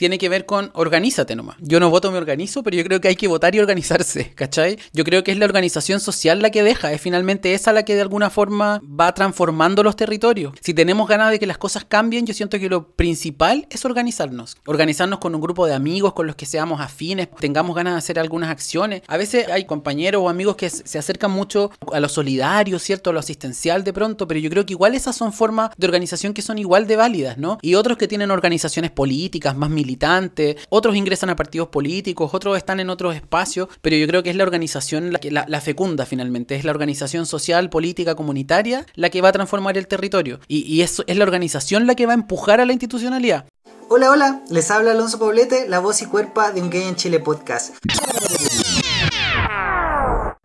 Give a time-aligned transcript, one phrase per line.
[0.00, 1.58] tiene que ver con organízate nomás.
[1.60, 4.78] Yo no voto, me organizo, pero yo creo que hay que votar y organizarse, ¿cachai?
[4.94, 7.94] Yo creo que es la organización social la que deja, es finalmente esa la que
[7.94, 10.54] de alguna forma va transformando los territorios.
[10.62, 14.56] Si tenemos ganas de que las cosas cambien, yo siento que lo principal es organizarnos.
[14.64, 18.18] Organizarnos con un grupo de amigos con los que seamos afines, tengamos ganas de hacer
[18.18, 19.02] algunas acciones.
[19.06, 23.10] A veces hay compañeros o amigos que se acercan mucho a lo solidario, ¿cierto?
[23.10, 26.32] A lo asistencial de pronto, pero yo creo que igual esas son formas de organización
[26.32, 27.58] que son igual de válidas, ¿no?
[27.60, 32.78] Y otros que tienen organizaciones políticas más militantes, otros ingresan a partidos políticos, otros están
[32.80, 36.54] en otros espacios, pero yo creo que es la organización la, que, la, fecunda finalmente,
[36.54, 40.38] es la organización social, política, comunitaria la que va a transformar el territorio.
[40.46, 43.46] Y, y eso es la organización la que va a empujar a la institucionalidad.
[43.88, 47.18] Hola, hola, les habla Alonso Poblete, la voz y cuerpa de Un Gay en Chile
[47.18, 47.74] podcast.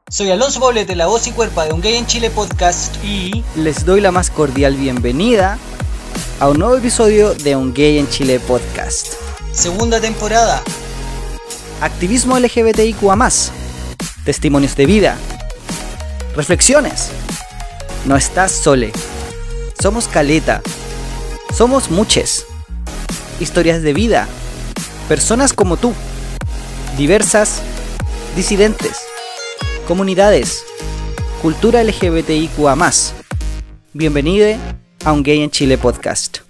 [0.10, 3.86] Soy Alonso Poblete, la voz y cuerpa de Un Gay en Chile podcast y les
[3.86, 5.60] doy la más cordial bienvenida
[6.40, 9.25] a un nuevo episodio de Un Gay en Chile podcast.
[9.56, 10.62] Segunda temporada.
[11.80, 13.18] Activismo LGBTIQA+,
[14.26, 15.18] testimonios de vida,
[16.36, 17.10] reflexiones.
[18.06, 18.92] No estás sole.
[19.82, 20.62] Somos caleta.
[21.54, 22.46] Somos muches.
[23.40, 24.28] Historias de vida.
[25.08, 25.94] Personas como tú.
[26.98, 27.62] Diversas.
[28.36, 28.98] Disidentes.
[29.88, 30.66] Comunidades.
[31.42, 32.76] Cultura LGBTIQA+.
[33.94, 34.58] Bienvenido
[35.06, 36.45] a Un Gay en Chile podcast.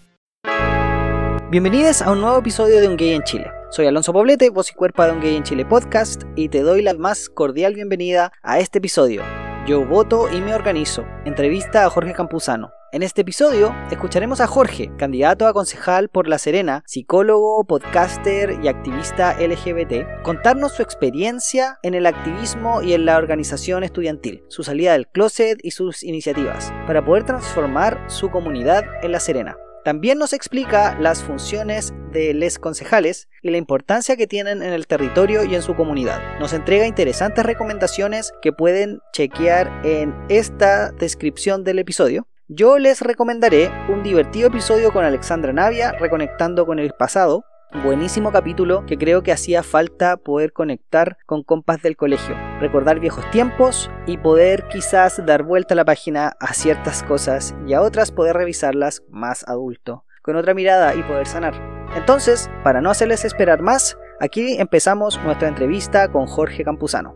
[1.52, 3.52] Bienvenidos a un nuevo episodio de Un Gay en Chile.
[3.70, 6.82] Soy Alonso Poblete, voz y cuerpo de Un Gay en Chile podcast, y te doy
[6.82, 9.22] la más cordial bienvenida a este episodio.
[9.68, 11.06] Yo voto y me organizo.
[11.24, 12.72] Entrevista a Jorge Campuzano.
[12.92, 18.68] En este episodio escucharemos a Jorge, candidato a concejal por La Serena, psicólogo, podcaster y
[18.68, 24.94] activista LGBT, contarnos su experiencia en el activismo y en la organización estudiantil, su salida
[24.94, 29.56] del closet y sus iniciativas, para poder transformar su comunidad en La Serena.
[29.86, 34.88] También nos explica las funciones de les concejales y la importancia que tienen en el
[34.88, 36.40] territorio y en su comunidad.
[36.40, 42.26] Nos entrega interesantes recomendaciones que pueden chequear en esta descripción del episodio.
[42.48, 47.46] Yo les recomendaré un divertido episodio con Alexandra Navia, reconectando con el pasado,
[47.84, 53.30] Buenísimo capítulo que creo que hacía falta poder conectar con compas del colegio, recordar viejos
[53.32, 58.12] tiempos y poder quizás dar vuelta a la página a ciertas cosas y a otras
[58.12, 61.54] poder revisarlas más adulto, con otra mirada y poder sanar.
[61.96, 67.16] Entonces, para no hacerles esperar más, aquí empezamos nuestra entrevista con Jorge Campuzano.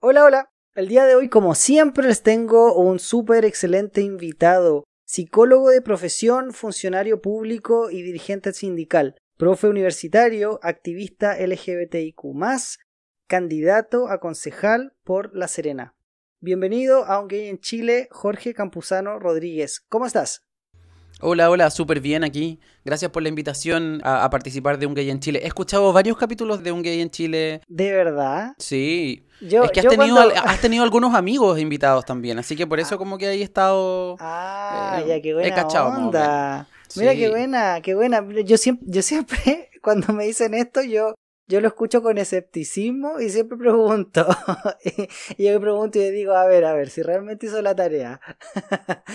[0.00, 0.50] Hola, hola.
[0.74, 6.52] El día de hoy, como siempre, les tengo un súper excelente invitado psicólogo de profesión,
[6.52, 12.16] funcionario público y dirigente sindical, profe universitario, activista LGBTIQ,
[13.26, 15.96] candidato a concejal por La Serena.
[16.38, 19.80] Bienvenido a Un Gay en Chile, Jorge Campuzano Rodríguez.
[19.88, 20.44] ¿Cómo estás?
[21.22, 22.58] Hola, hola, súper bien aquí.
[22.82, 25.40] Gracias por la invitación a, participar de Un Gay en Chile.
[25.42, 27.60] He escuchado varios capítulos de Un Gay en Chile.
[27.68, 28.54] ¿De verdad?
[28.58, 29.26] Sí.
[29.40, 33.18] es que has tenido, has tenido algunos amigos invitados también, así que por eso como
[33.18, 34.16] que ahí he estado...
[34.18, 36.66] Ah, eh, ya, qué buena he cachado, onda.
[36.96, 38.24] Mira qué buena, qué buena.
[38.44, 41.14] Yo siempre, yo siempre, cuando me dicen esto, yo
[41.50, 44.26] yo lo escucho con escepticismo y siempre pregunto.
[45.36, 48.20] y yo me pregunto y digo, a ver, a ver, si realmente hizo la tarea.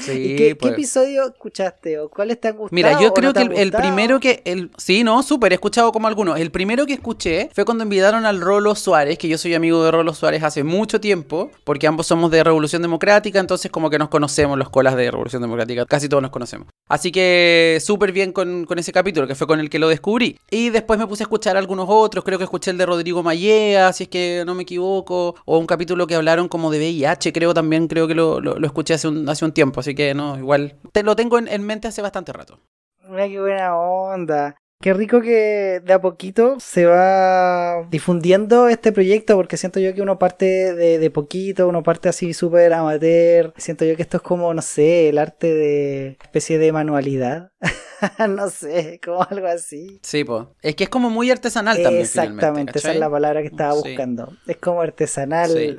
[0.01, 0.73] Sí, qué, pues.
[0.73, 2.75] episodio escuchaste o cuáles te han gustado?
[2.75, 4.41] Mira, yo creo que el, primero que.
[4.46, 6.38] El, sí, no, súper, he escuchado como algunos.
[6.38, 9.91] El primero que escuché fue cuando invitaron al Rolo Suárez, que yo soy amigo de
[9.91, 14.09] Rolo Suárez hace mucho tiempo, porque ambos somos de Revolución Democrática, entonces como que nos
[14.09, 16.67] conocemos los colas de Revolución Democrática, casi todos nos conocemos.
[16.90, 20.38] Así que súper bien con, con ese capítulo, que fue con el que lo descubrí.
[20.52, 23.94] Y después me puse a escuchar algunos otros creo que escuché el de Rodrigo Mallea,
[23.94, 27.53] si es que no me equivoco, o un capítulo que hablaron como de VIH, creo
[27.53, 30.75] también, creo que lo, lo, escuché hace un, hace un tiempo, así que no, igual
[30.91, 32.59] te lo tengo en, en mente hace bastante rato.
[33.08, 34.56] Mira qué buena onda.
[34.81, 40.02] Qué rico que de a poquito se va difundiendo este proyecto, porque siento yo que
[40.02, 43.53] uno parte de, de poquito, uno parte así súper amateur.
[43.58, 47.50] Siento yo que esto es como, no sé, el arte de especie de manualidad.
[48.30, 50.00] no sé, como algo así.
[50.02, 50.46] Sí, pues.
[50.62, 52.03] Es que es como muy artesanal también.
[52.03, 54.34] Exactamente, esa es la palabra que estaba buscando.
[54.47, 55.78] Es como artesanal.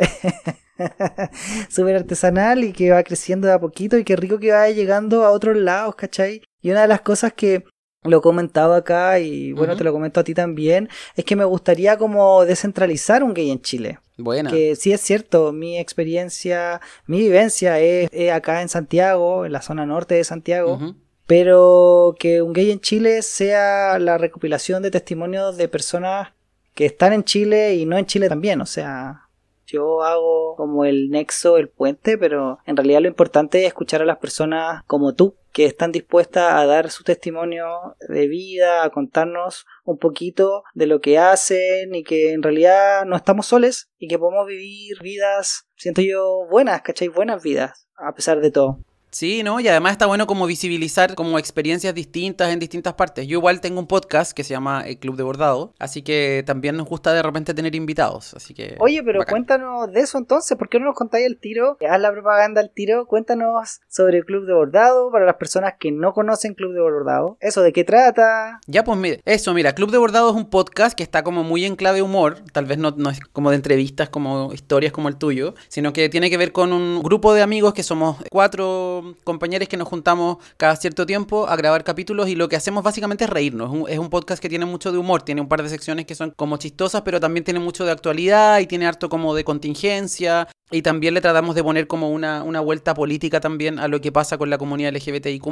[1.71, 5.25] Súper artesanal y que va creciendo de a poquito y qué rico que vaya llegando
[5.25, 6.43] a otros lados, ¿cachai?
[6.61, 7.65] Y una de las cosas que
[8.05, 11.45] lo he comentado acá y bueno, te lo comento a ti también, es que me
[11.45, 13.99] gustaría como descentralizar un gay en Chile.
[14.17, 14.51] Buena.
[14.51, 19.87] Que sí es cierto, mi experiencia, mi vivencia es, acá en Santiago, en la zona
[19.87, 20.79] norte de Santiago
[21.26, 26.32] pero que un gay en Chile sea la recopilación de testimonios de personas
[26.75, 29.26] que están en Chile y no en Chile también, o sea,
[29.67, 34.06] yo hago como el nexo, el puente, pero en realidad lo importante es escuchar a
[34.06, 39.67] las personas como tú, que están dispuestas a dar su testimonio de vida, a contarnos
[39.84, 44.19] un poquito de lo que hacen y que en realidad no estamos soles y que
[44.19, 47.08] podemos vivir vidas, siento yo, buenas, ¿cachai?
[47.08, 48.78] Buenas vidas, a pesar de todo.
[49.17, 49.61] Sí, ¿no?
[49.61, 53.27] Y además está bueno como visibilizar como experiencias distintas en distintas partes.
[53.27, 56.77] Yo igual tengo un podcast que se llama El Club de Bordado, así que también
[56.77, 58.77] nos gusta de repente tener invitados, así que...
[58.79, 61.79] Oye, pero cuéntanos de eso entonces, ¿por qué no nos contáis el tiro?
[61.89, 65.93] Haz la propaganda al tiro, cuéntanos sobre el Club de Bordado para las personas que
[65.93, 67.39] no conocen Club de Bordado.
[67.41, 68.61] ¿Eso de qué trata?
[68.67, 71.65] Ya, pues mira, eso, mira, Club de Bordado es un podcast que está como muy
[71.65, 75.17] en clave humor, tal vez no, no es como de entrevistas, como historias como el
[75.17, 79.69] tuyo, sino que tiene que ver con un grupo de amigos que somos cuatro compañeros
[79.69, 83.31] que nos juntamos cada cierto tiempo a grabar capítulos y lo que hacemos básicamente es
[83.31, 83.88] reírnos.
[83.88, 86.31] Es un, podcast que tiene mucho de humor, tiene un par de secciones que son
[86.31, 90.49] como chistosas, pero también tiene mucho de actualidad y tiene harto como de contingencia.
[90.73, 94.11] Y también le tratamos de poner como una, una, vuelta política también a lo que
[94.11, 95.44] pasa con la comunidad LGBTIQ.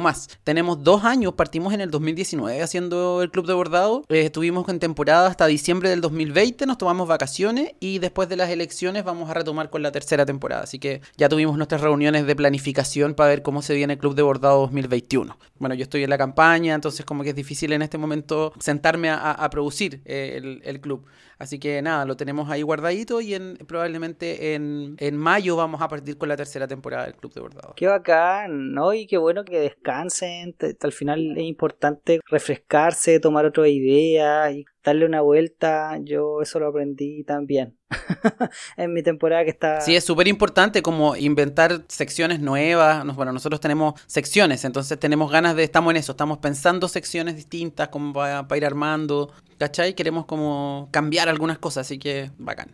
[0.43, 4.03] Tenemos dos años, partimos en el 2019 haciendo el Club de Bordado.
[4.09, 8.49] Eh, estuvimos en temporada hasta diciembre del 2020, nos tomamos vacaciones y después de las
[8.49, 10.63] elecciones vamos a retomar con la tercera temporada.
[10.63, 14.15] Así que ya tuvimos nuestras reuniones de planificación para ver cómo se viene el Club
[14.15, 15.37] de Bordado 2021.
[15.59, 19.09] Bueno, yo estoy en la campaña, entonces como que es difícil en este momento sentarme
[19.11, 21.05] a, producir eh, el club.
[21.37, 25.87] Así que nada, lo tenemos ahí guardadito y en, probablemente en, en, mayo vamos a
[25.87, 27.73] partir con la tercera temporada del Club de Bordado.
[27.75, 28.93] Qué bacán, ¿no?
[28.93, 30.55] Y qué bueno que descansen.
[30.81, 35.97] Al final es importante refrescarse, tomar otra idea y darle una vuelta.
[36.01, 37.77] Yo eso lo aprendí también
[38.77, 39.81] en mi temporada que está...
[39.81, 43.03] Sí, es súper importante como inventar secciones nuevas.
[43.15, 47.89] Bueno, nosotros tenemos secciones, entonces tenemos ganas de, estamos en eso, estamos pensando secciones distintas
[47.89, 49.33] como para, para ir armando.
[49.57, 49.93] ¿Cachai?
[49.93, 52.71] Queremos como cambiar algunas cosas, así que bacán.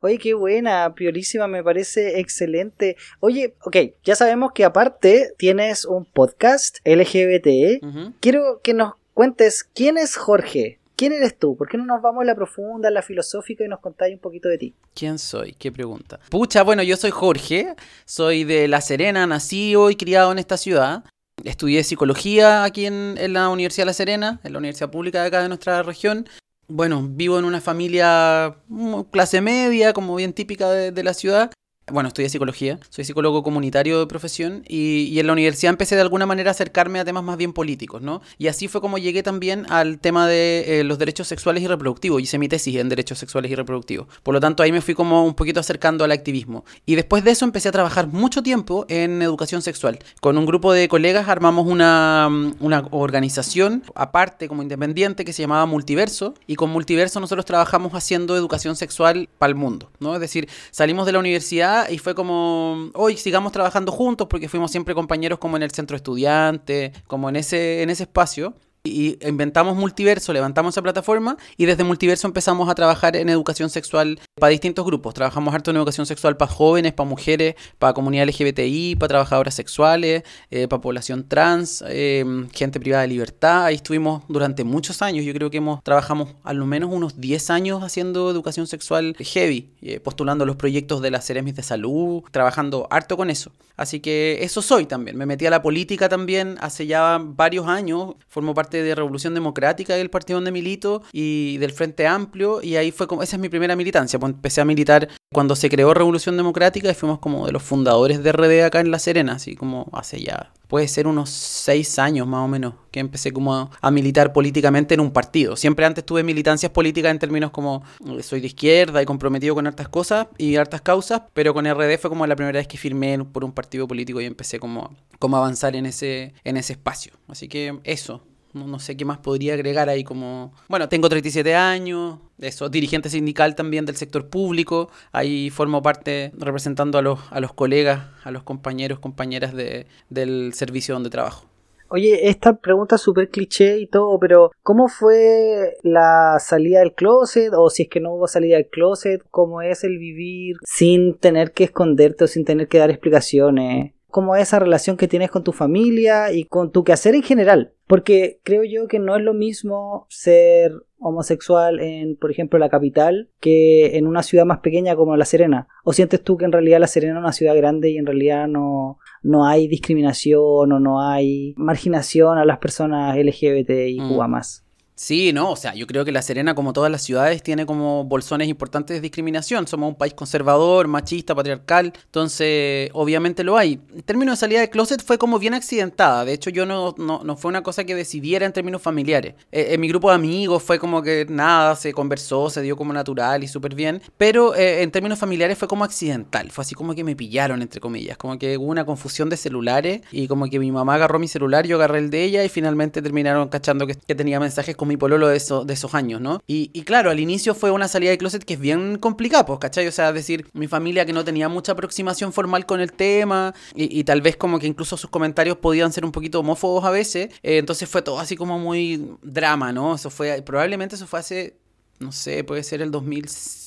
[0.00, 2.96] Oye, qué buena, priorísima, me parece excelente.
[3.20, 7.82] Oye, ok, ya sabemos que aparte tienes un podcast LGBT.
[8.20, 10.78] Quiero que nos cuentes quién es Jorge.
[10.96, 11.56] ¿Quién eres tú?
[11.56, 14.20] ¿Por qué no nos vamos a la profunda, a la filosófica y nos contáis un
[14.20, 14.74] poquito de ti?
[14.94, 15.54] ¿Quién soy?
[15.54, 16.20] ¿Qué pregunta?
[16.30, 21.02] Pucha, bueno, yo soy Jorge, soy de La Serena, nacido y criado en esta ciudad.
[21.42, 25.42] Estudié psicología aquí en, la Universidad de La Serena, en la universidad pública de acá
[25.42, 26.28] de nuestra región.
[26.68, 31.50] Bueno, vivo en una familia mm, clase media, como bien típica de la ciudad.
[31.92, 36.24] Bueno, estudié psicología, soy psicólogo comunitario de profesión y, en la universidad empecé de alguna
[36.24, 38.22] manera a acercarme a temas más bien políticos, ¿no?
[38.38, 42.22] Y así fue como llegué también al tema de eh, los derechos sexuales y reproductivos.
[42.22, 44.06] Hice mi tesis en derechos sexuales y reproductivos.
[44.22, 46.64] Por lo tanto, ahí me fui como un poquito acercando al activismo.
[46.86, 49.98] Y después de eso empecé a trabajar mucho tiempo en educación sexual.
[50.22, 52.30] Con un grupo de colegas armamos una,
[52.60, 56.32] una organización aparte, como independiente, que se llamaba Multiverso.
[56.46, 60.14] Y con Multiverso nosotros trabajamos haciendo educación sexual para el mundo, ¿no?
[60.14, 64.70] Es decir, salimos de la universidad y fue como, hoy sigamos trabajando juntos porque fuimos
[64.70, 68.54] siempre compañeros como en el centro estudiante, como en ese, en ese espacio.
[68.86, 74.20] Y inventamos Multiverso, levantamos esa plataforma y desde Multiverso empezamos a trabajar en educación sexual
[74.38, 75.14] para distintos grupos.
[75.14, 80.24] Trabajamos harto en educación sexual para jóvenes, para mujeres, para comunidad LGBTI, para trabajadoras sexuales,
[80.50, 83.66] eh, para población trans, em, gente privada de libertad.
[83.66, 85.24] Ahí estuvimos durante muchos años.
[85.24, 90.00] Yo creo que hemos trabajamos al menos unos 10 años haciendo educación sexual heavy, eh,
[90.00, 93.52] postulando los proyectos de las Ceremis de Salud, trabajando harto con eso.
[93.76, 95.16] Así que eso soy también.
[95.16, 98.14] Me metí a la política también hace ya varios años.
[98.28, 102.92] Formo parte de Revolución Democrática del partido donde milito y del Frente Amplio y ahí
[102.92, 106.90] fue como, esa es mi primera militancia, empecé a militar cuando se creó Revolución Democrática
[106.90, 110.22] y fuimos como de los fundadores de RD acá en La Serena, así como hace
[110.22, 114.94] ya, puede ser unos seis años más o menos, que empecé como a, militar políticamente
[114.94, 115.56] en un partido.
[115.56, 119.66] Siempre antes tuve militancias políticas en términos como eh, soy de izquierda y comprometido con
[119.66, 123.24] hartas cosas y hartas causas, pero con RD fue como la primera vez que firmé
[123.24, 127.12] por un partido político y empecé como, como a avanzar en ese, en ese espacio.
[127.28, 128.22] Así que eso,
[128.54, 130.54] no, sé qué más podría agregar ahí como...
[130.68, 136.98] Bueno, tengo 37 años, eso, dirigente sindical también del sector público, ahí formo parte representando
[136.98, 141.46] a los, a los colegas, a los compañeros, compañeras de, del servicio donde trabajo.
[141.88, 147.52] Oye, esta pregunta es súper cliché y todo, pero ¿cómo fue la salida del closet?
[147.56, 151.52] O si es que no hubo salida del closet, ¿cómo es el vivir sin tener
[151.52, 153.92] que esconderte o sin tener que dar explicaciones?
[154.08, 157.73] ¿Cómo es esa relación que tienes con tu familia y con tu quehacer en general?
[157.86, 163.28] Porque creo yo que no es lo mismo ser homosexual en, por ejemplo, la capital
[163.40, 165.68] que en una ciudad más pequeña como La Serena.
[165.84, 168.48] ¿O sientes tú que en realidad La Serena es una ciudad grande y en realidad
[168.48, 174.30] no, no hay discriminación o no hay marginación a las personas LGBT y mm.
[174.30, 174.63] más?
[174.96, 178.04] Sí, no, o sea, yo creo que La Serena, como todas las ciudades, tiene como
[178.04, 179.66] bolsones importantes de discriminación.
[179.66, 183.80] Somos un país conservador, machista, patriarcal, entonces obviamente lo hay.
[183.92, 187.36] En términos de salida de closet fue como bien accidentada, de hecho yo no, no,
[187.36, 189.34] fue una cosa que decidiera en términos familiares.
[189.50, 192.92] E, en mi grupo de amigos fue como que nada, se conversó, se dio como
[192.92, 196.94] natural y súper bien, pero eh, en términos familiares fue como accidental, fue así como
[196.94, 200.60] que me pillaron, entre comillas, como que hubo una confusión de celulares y como que
[200.60, 203.94] mi mamá agarró mi celular, yo agarré el de ella y finalmente terminaron cachando que,
[204.14, 206.40] tenía mensajes mi pololo de, eso, de esos años, ¿no?
[206.46, 209.86] Y, claro, al inicio fue una salida de closet que es bien complicada, pues, ¿cachai?
[209.86, 214.04] O sea, decir, mi familia que no tenía mucha aproximación formal con el tema y,
[214.04, 217.58] tal vez como que incluso sus comentarios podían ser un poquito homófobos a veces, eh,
[217.58, 219.94] entonces fue todo así como muy drama, ¿no?
[219.94, 221.56] Eso fue, probablemente eso fue hace,
[221.98, 223.63] no sé, puede ser el 2006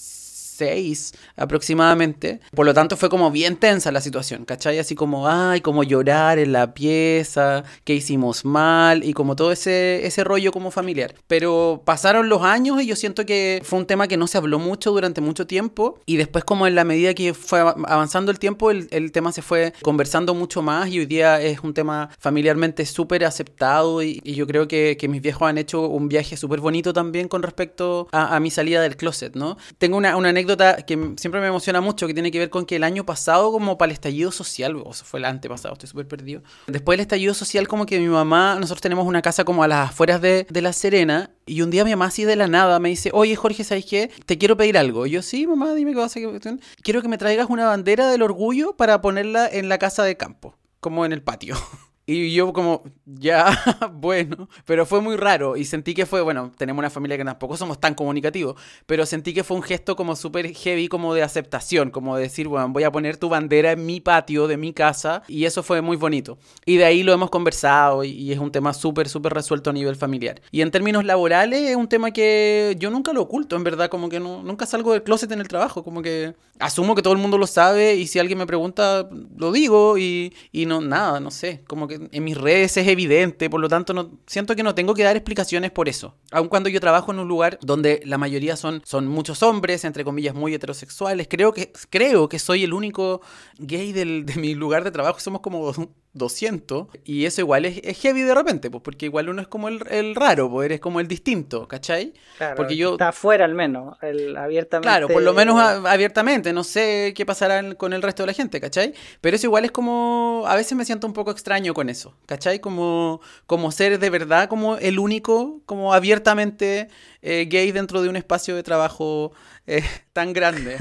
[0.57, 2.39] 6 aproximadamente.
[2.53, 4.79] Por lo tanto fue como bien tensa la situación, ¿cachai?
[4.79, 10.05] Así como, ay, como llorar en la pieza, que hicimos mal y como todo ese,
[10.05, 11.15] ese rollo como familiar.
[11.27, 14.59] Pero pasaron los años y yo siento que fue un tema que no se habló
[14.59, 18.71] mucho durante mucho tiempo y después como en la medida que fue avanzando el tiempo,
[18.71, 23.25] el, tema se fue conversando mucho más y hoy día es un tema familiarmente súper
[23.25, 27.41] aceptado y, yo creo que, mis viejos han hecho un viaje súper bonito también con
[27.41, 29.57] respecto a, mi salida del closet, ¿no?
[29.77, 32.83] Tengo una anécdota que siempre me emociona mucho, que tiene que ver con que el
[32.83, 36.41] año pasado, como para el estallido social, o fue el antepasado, estoy súper perdido.
[36.67, 39.89] Después del estallido social, como que mi mamá, nosotros tenemos una casa como a las
[39.89, 42.89] afueras de, de La Serena, y un día mi mamá así de la nada me
[42.89, 44.11] dice, oye Jorge, ¿sabes qué?
[44.25, 45.05] Te quiero pedir algo.
[45.05, 46.59] Y yo, sí, mamá, dime qué vas a hacer.
[46.83, 50.55] Quiero que me traigas una bandera del orgullo para ponerla en la casa de campo,
[50.79, 51.55] como en el patio.
[52.09, 53.47] Y yo como, ya,
[53.91, 57.57] bueno, pero fue muy raro y sentí que fue, bueno, tenemos una familia que tampoco
[57.57, 61.91] somos tan comunicativos, pero sentí que fue un gesto como súper heavy, como de aceptación,
[61.91, 65.23] como de decir, bueno, voy a poner tu bandera en mi patio de mi casa
[65.27, 66.37] y eso fue muy bonito.
[66.65, 69.97] Y de ahí lo hemos conversado y, es un tema súper, súper resuelto a nivel
[69.97, 70.41] familiar.
[70.49, 74.07] Y en términos laborales es un tema que yo nunca lo oculto, en verdad, como
[74.07, 77.19] que no, nunca salgo del closet en el trabajo, como que asumo que todo el
[77.19, 81.31] mundo lo sabe y si alguien me pregunta, lo digo y, y no, nada, no
[81.31, 84.75] sé, como que en mis redes es evidente, por lo tanto no, siento que no
[84.75, 86.15] tengo que dar explicaciones por eso.
[86.31, 90.03] Aun cuando yo trabajo en un lugar donde la mayoría son, son muchos hombres, entre
[90.03, 93.21] comillas, muy heterosexuales, creo que, creo que soy el único
[93.57, 95.73] gay del, de mi lugar de trabajo, somos como
[96.17, 96.87] 200.
[97.05, 100.49] Y eso igual es, heavy de repente, pues, porque igual uno es como el, raro,
[100.49, 102.13] pues, eres como el distinto, ¿cachai?
[102.37, 102.93] Claro, porque yo...
[102.93, 104.87] está afuera al menos, el, abiertamente.
[104.87, 108.59] Claro, por lo menos abiertamente, no sé qué pasará con el resto de la gente,
[108.59, 108.93] ¿cachai?
[109.21, 112.59] Pero eso igual es como, a veces me siento un poco extraño con eso, ¿cachai?
[112.59, 116.87] Como, como ser de verdad como el único, como abiertamente
[117.21, 119.33] eh, gay dentro de un espacio de trabajo
[119.67, 119.83] eh,
[120.13, 120.77] tan grande.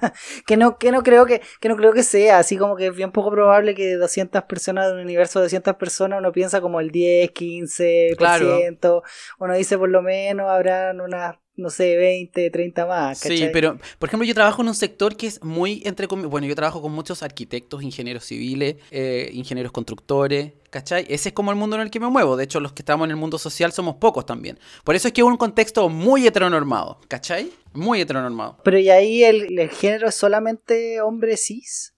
[0.46, 2.96] que, no, que, no creo que, que no creo que sea, así como que es
[2.96, 6.80] bien poco probable que 200 personas de un universo de 200 personas uno piensa como
[6.80, 9.02] el 10, 15%, claro.
[9.38, 13.18] uno dice por lo menos habrán unas no sé, 20, 30 más.
[13.18, 16.54] Sí, pero por ejemplo yo trabajo en un sector que es muy entre bueno, yo
[16.54, 21.04] trabajo con muchos arquitectos, ingenieros civiles, eh, ingenieros constructores, ¿Cachai?
[21.08, 22.36] Ese es como el mundo en el que me muevo.
[22.36, 24.58] De hecho, los que estamos en el mundo social somos pocos también.
[24.84, 27.00] Por eso es que es un contexto muy heteronormado.
[27.08, 27.52] ¿Cachai?
[27.72, 28.58] Muy heteronormado.
[28.64, 31.94] Pero ¿y ahí el, género es solamente hombre cis?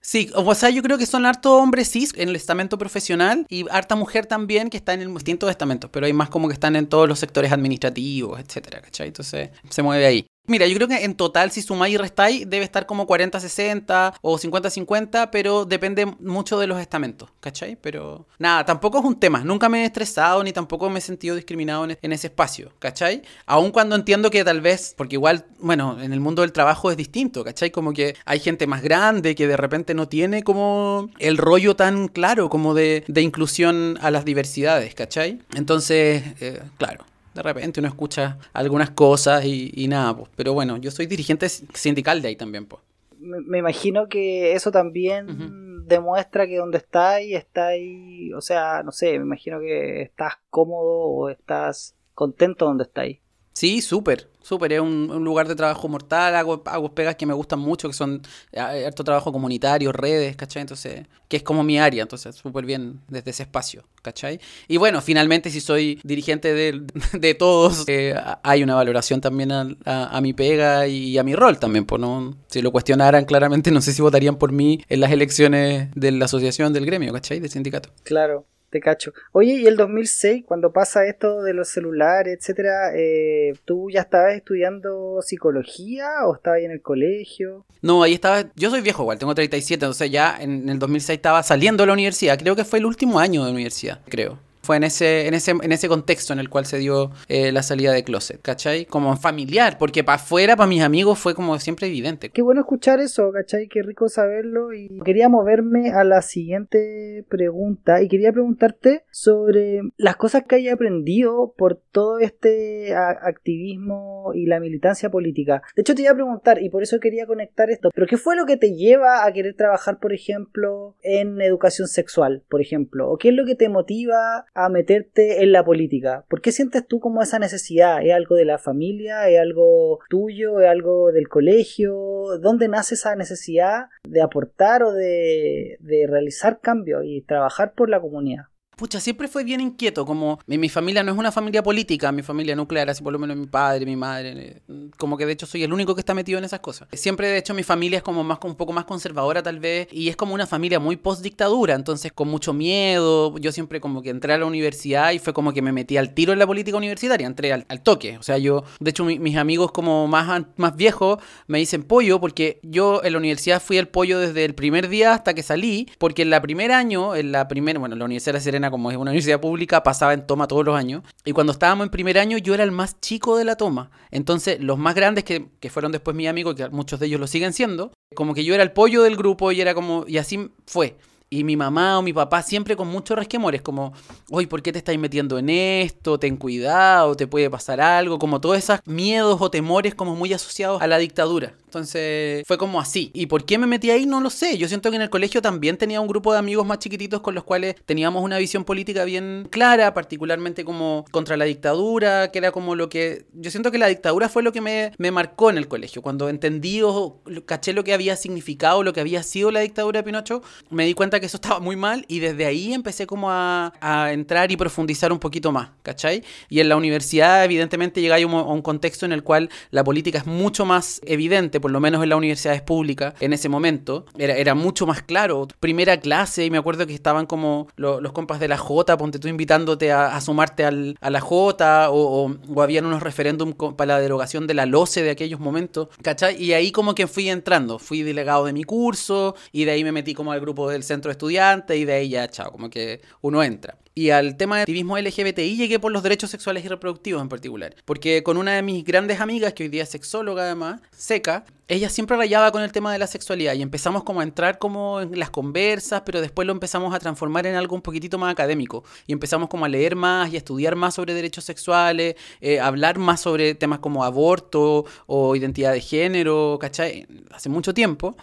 [0.00, 3.66] Sí, o sea, yo creo que son harto hombres cis en el estamento profesional y
[3.70, 6.76] harta mujer también que está en el distintos estamentos, pero hay más como que están
[6.76, 9.08] en todos los sectores administrativos, etcétera, ¿cachai?
[9.08, 10.26] Entonces se mueve ahí.
[10.48, 14.38] Mira, yo creo que en total, si sumáis y restáis, debe estar como 40-60 o
[14.38, 17.76] 50-50, pero depende mucho de los estamentos, ¿cachai?
[17.80, 19.42] Pero nada, tampoco es un tema.
[19.42, 23.22] Nunca me he estresado ni tampoco me he sentido discriminado en, ese espacio, ¿cachai?
[23.46, 26.96] Aun cuando entiendo que tal vez, porque igual, bueno, en el mundo del trabajo es
[26.96, 27.70] distinto, ¿cachai?
[27.70, 32.08] Como que hay gente más grande que de repente no tiene como el rollo tan
[32.08, 35.40] claro como de, inclusión a las diversidades, ¿cachai?
[35.54, 37.04] Entonces, eh, claro
[37.36, 40.30] de repente uno escucha algunas cosas y, nada, pues.
[40.34, 42.82] Pero bueno, yo soy dirigente sindical de ahí también, pues.
[43.18, 49.18] Me, imagino que eso también demuestra que donde estás está ahí, o sea, no sé,
[49.18, 53.06] me imagino que estás cómodo o estás contento donde estás.
[53.56, 54.74] Sí, súper, súper.
[54.74, 56.36] Es un, lugar de trabajo mortal.
[56.36, 58.20] Hago, hago pegas que me gustan mucho, que son
[58.52, 60.60] eh, harto trabajo comunitario, redes, ¿cachai?
[60.60, 64.40] Entonces, que es como mi área, entonces súper bien desde ese espacio, ¿cachai?
[64.68, 66.82] Y bueno, finalmente, si soy dirigente de,
[67.18, 71.58] de todos, eh, hay una valoración también a, a, mi pega y a mi rol
[71.58, 72.36] también, pues no.
[72.48, 76.26] Si lo cuestionaran claramente, no sé si votarían por mí en las elecciones de la
[76.26, 77.40] asociación del gremio, ¿cachai?
[77.40, 77.88] Del sindicato.
[78.02, 78.44] Claro.
[78.70, 79.12] Te cacho.
[79.32, 84.34] Oye, y el 2006, cuando pasa esto de los celulares, etcétera, eh, ¿tú ya estabas
[84.34, 87.64] estudiando psicología o estabas ahí en el colegio?
[87.82, 88.44] No, ahí estaba.
[88.56, 91.92] Yo soy viejo igual, tengo 37, entonces ya en el 2006 estaba saliendo de la
[91.92, 92.38] universidad.
[92.38, 95.70] Creo que fue el último año de universidad, creo Fue en ese, en ese, en
[95.70, 98.84] ese contexto en el cual se dio eh, la salida de closet, ¿cachai?
[98.84, 102.30] Como familiar, porque para afuera, para mis amigos, fue como siempre evidente.
[102.30, 103.68] Qué bueno escuchar eso, ¿cachai?
[103.68, 104.72] Qué rico saberlo.
[104.72, 108.02] Y quería moverme a la siguiente pregunta.
[108.02, 114.58] Y quería preguntarte sobre las cosas que hayas aprendido por todo este activismo y la
[114.58, 115.62] militancia política.
[115.76, 118.34] De hecho, te iba a preguntar, y por eso quería conectar esto, pero ¿qué fue
[118.34, 123.08] lo que te lleva a querer trabajar, por ejemplo, en educación sexual, por ejemplo?
[123.08, 126.24] ¿O qué es lo que te motiva a meterte en la política?
[126.28, 128.04] ¿Por qué sientes tú como esa necesidad?
[128.04, 129.28] ¿Es algo de la familia?
[129.28, 130.60] ¿Es algo tuyo?
[130.60, 132.38] ¿Es algo del colegio?
[132.40, 138.00] ¿Dónde nace esa necesidad de aportar o de, de realizar cambios y trabajar por la
[138.00, 138.46] comunidad?
[138.78, 142.54] Pucha, siempre fue bien inquieto, como mi, familia no es una familia política, mi familia
[142.54, 145.62] nuclear, así por lo menos mi padre, mi madre, eh, como que de hecho soy
[145.62, 146.86] el único que está metido en esas cosas.
[146.92, 150.10] Siempre de hecho mi familia es como más un poco más conservadora tal vez y
[150.10, 154.10] es como una familia muy post dictadura, entonces con mucho miedo, yo siempre como que
[154.10, 156.76] entré a la universidad y fue como que me metí al tiro en la política
[156.76, 161.18] universitaria, entré al, toque, o sea, yo, de hecho mis amigos como más, más viejos
[161.46, 165.14] me dicen pollo porque yo en la universidad fui el pollo desde el primer día
[165.14, 168.42] hasta que salí, porque en la primer año, en la primera, bueno, la Universidad de
[168.42, 171.02] Serena como es una universidad pública, pasaba en toma todos los años.
[171.24, 173.90] Y cuando estábamos en primer año, yo era el más chico de la toma.
[174.10, 177.26] Entonces, los más grandes, que, que fueron después mis amigos, que muchos de ellos lo
[177.26, 180.50] siguen siendo, como que yo era el pollo del grupo y era como, y así
[180.66, 180.96] fue.
[181.28, 183.92] Y mi mamá o mi papá siempre con muchos resquemores, como,
[184.30, 186.20] oye, ¿por qué te estás metiendo en esto?
[186.20, 190.80] Ten cuidado, te puede pasar algo, como todos esos miedos o temores como muy asociados
[190.80, 191.54] a la dictadura.
[191.64, 193.10] Entonces fue como así.
[193.12, 194.06] ¿Y por qué me metí ahí?
[194.06, 194.56] No lo sé.
[194.56, 197.34] Yo siento que en el colegio también tenía un grupo de amigos más chiquititos con
[197.34, 202.52] los cuales teníamos una visión política bien clara, particularmente como contra la dictadura, que era
[202.52, 203.26] como lo que...
[203.34, 206.02] Yo siento que la dictadura fue lo que me, me marcó en el colegio.
[206.02, 210.04] Cuando entendí o caché lo que había significado, lo que había sido la dictadura de
[210.04, 213.72] Pinocho, me di cuenta que eso estaba muy mal y desde ahí empecé como a,
[214.10, 216.22] entrar y profundizar un poquito más, ¿cachai?
[216.48, 220.26] Y en la universidad evidentemente llegué a un, contexto en el cual la política es
[220.26, 224.54] mucho más evidente, por lo menos en las universidades públicas en ese momento, era, era
[224.54, 225.46] mucho más claro.
[225.60, 229.28] Primera clase y me acuerdo que estaban como los compas de la J, ponte tú
[229.28, 234.46] invitándote a, sumarte al, a la J o, o, habían unos referéndums para la derogación
[234.46, 236.42] de la LOCE de aquellos momentos, ¿cachai?
[236.42, 239.92] Y ahí como que fui entrando, fui delegado de mi curso y de ahí me
[239.92, 243.00] metí como al grupo del centro de estudiante y de ahí ya, chao, como que
[243.20, 243.76] uno entra.
[243.98, 247.74] Y al tema de activismo LGBTI llegué por los derechos sexuales y reproductivos en particular.
[247.86, 251.88] Porque con una de mis grandes amigas, que hoy día es sexóloga además, Seca, ella
[251.88, 255.18] siempre rayaba con el tema de la sexualidad y empezamos como a entrar como en
[255.18, 259.14] las conversas, pero después lo empezamos a transformar en algo un poquitito más académico y
[259.14, 263.22] empezamos como a leer más y a estudiar más sobre derechos sexuales, eh, hablar más
[263.22, 267.06] sobre temas como aborto o identidad de género, ¿cachai?
[267.30, 268.14] Hace mucho tiempo.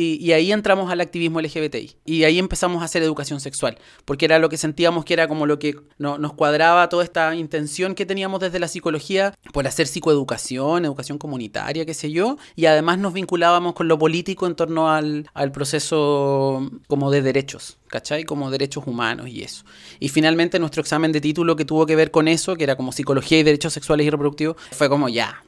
[0.00, 1.96] Y, ahí entramos al activismo LGBTI.
[2.04, 5.44] Y ahí empezamos a hacer educación sexual, porque era lo que sentíamos que era como
[5.44, 10.84] lo que nos cuadraba toda esta intención que teníamos desde la psicología por hacer psicoeducación,
[10.84, 12.36] educación comunitaria, qué sé yo.
[12.54, 17.78] Y además nos vinculábamos con lo político en torno al, al proceso como de derechos,
[17.88, 18.22] ¿cachai?
[18.22, 19.64] Como derechos humanos y eso.
[19.98, 22.92] Y finalmente nuestro examen de título que tuvo que ver con eso, que era como
[22.92, 25.42] psicología y derechos sexuales y reproductivos, fue como ya,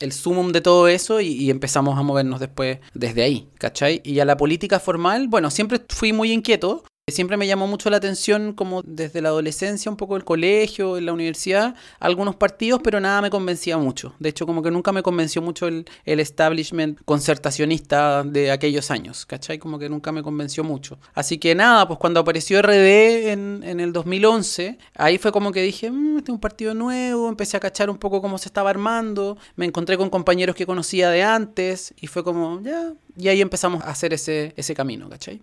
[0.00, 4.00] el sumum de todo eso y, empezamos a movernos después desde ahí, ¿cachai?
[4.04, 7.98] Y a la política formal, bueno, siempre fui muy inquieto, Siempre me llamó mucho la
[7.98, 12.98] atención como desde la adolescencia, un poco el colegio, en la universidad, algunos partidos, pero
[12.98, 14.16] nada me convencía mucho.
[14.18, 19.60] De hecho, como que nunca me convenció mucho el, establishment concertacionista de aquellos años, ¿cachai?
[19.60, 20.98] Como que nunca me convenció mucho.
[21.14, 25.92] Así que nada, pues cuando apareció RD en, el 2011, ahí fue como que dije,
[25.92, 29.38] mmm, este es un partido nuevo, empecé a cachar un poco cómo se estaba armando,
[29.54, 33.84] me encontré con compañeros que conocía de antes y fue como, ya, y ahí empezamos
[33.84, 35.40] a hacer ese, ese camino, ¿cachai?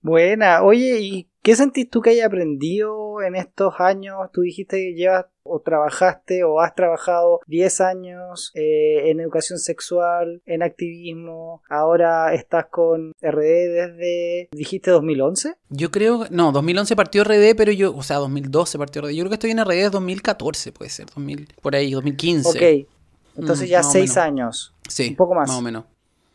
[0.00, 4.16] Buena, oye, ¿y qué sentís tú que hayas aprendido en estos años?
[4.32, 10.42] Tú dijiste que llevas o trabajaste o has trabajado 10 años eh, en educación sexual,
[10.46, 15.54] en activismo, ahora estás con RD desde, dijiste 2011?
[15.70, 19.30] Yo creo, no, 2011 partió RD, pero yo, o sea, 2012 partió RD, yo creo
[19.30, 22.48] que estoy en RD desde 2014, puede ser, 2000, por ahí, 2015.
[22.48, 22.88] Ok,
[23.36, 24.74] entonces mm, ya 6 años.
[24.88, 25.48] Sí, un poco más.
[25.48, 25.84] Más o menos.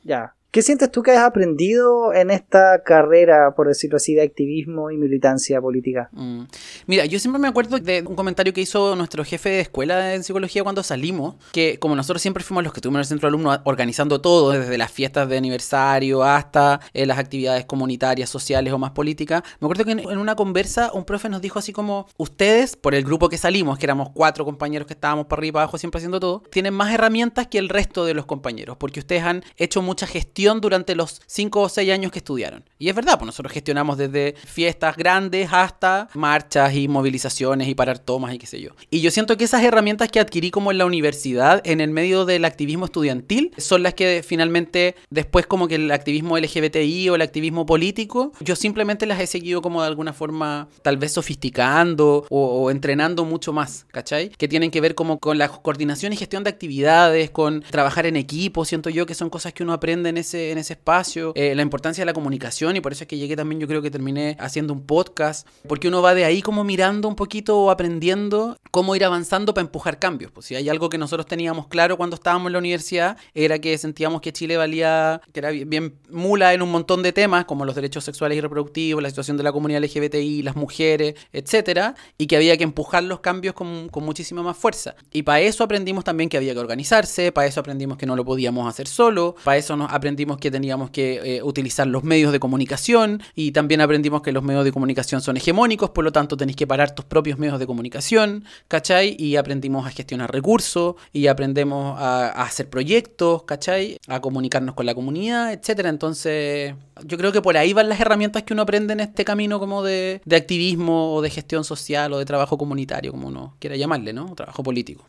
[0.04, 4.92] Ya, ¿Qué sientes tú que has aprendido en esta carrera, por decirlo así, de activismo
[4.92, 6.10] y militancia política?
[6.12, 6.44] Mm.
[6.86, 10.24] Mira, yo siempre me acuerdo de un comentario que hizo nuestro jefe de escuela en
[10.24, 13.30] psicología cuando salimos, que como nosotros siempre fuimos los que estuvimos en el centro de
[13.30, 18.78] alumnos organizando todo, desde las fiestas de aniversario hasta eh, las actividades comunitarias, sociales o
[18.78, 22.06] más políticas, me acuerdo que en, en, una conversa un profe nos dijo así como,
[22.18, 25.54] ustedes, por el grupo que salimos, que éramos cuatro compañeros que estábamos para arriba y
[25.54, 29.00] para abajo siempre haciendo todo, tienen más herramientas que el resto de los compañeros, porque
[29.00, 32.64] ustedes han hecho mucha gestión gestión durante los 5 o 6 años que estudiaron.
[32.78, 38.00] Y es verdad, pues nosotros gestionamos desde fiestas grandes hasta marchas y movilizaciones y parar
[38.00, 38.72] tomas y qué sé yo.
[38.90, 42.26] Y yo siento que esas herramientas que adquirí como en la universidad, en el medio
[42.26, 47.22] del activismo estudiantil, son las que finalmente después como que el activismo LGBTI o el
[47.22, 52.70] activismo político, yo simplemente las he seguido como de alguna forma tal vez sofisticando o,
[52.70, 54.30] entrenando mucho más, ¿cachai?
[54.30, 58.18] Que tienen que ver como con la coordinación y gestión de actividades, con trabajar en
[58.18, 61.56] equipo, siento yo que son cosas que uno aprende en ese, en ese espacio, eh,
[61.56, 63.92] la importancia de la comunicación y por eso es que llegué también, yo creo que
[63.92, 68.58] terminé haciendo un podcast, porque uno va de ahí como mirando un poquito o aprendiendo
[68.72, 70.32] cómo ir avanzando para empujar cambios.
[70.32, 73.78] Pues si hay algo que nosotros teníamos claro cuando estábamos en la universidad, era que
[73.78, 77.76] sentíamos que Chile valía, que era bien mula en un montón de temas, como los
[77.76, 82.36] derechos sexuales y reproductivos, la situación de la comunidad LGBTI, las mujeres, etcétera, y que
[82.36, 84.96] había que empujar los cambios con, con muchísima más fuerza.
[85.12, 88.26] Y para eso aprendimos también que había que organizarse, para eso aprendimos que no lo
[88.26, 92.40] podíamos hacer solo, para eso nos aprendimos que teníamos que eh, utilizar los medios de
[92.40, 96.56] comunicación y también aprendimos que los medios de comunicación son hegemónicos, por lo tanto tenéis
[96.56, 99.16] que parar tus propios medios de comunicación, ¿cachai?
[99.20, 103.98] Y aprendimos a gestionar recursos y aprendemos a, a hacer proyectos, ¿cachai?
[104.08, 105.90] A comunicarnos con la comunidad, etcétera.
[105.90, 106.74] Entonces,
[107.06, 109.84] yo creo que por ahí van las herramientas que uno aprende en este camino como
[109.84, 114.14] de, de activismo o de gestión social o de trabajo comunitario, como uno quiera llamarle,
[114.14, 114.34] ¿no?
[114.36, 115.06] Trabajo político.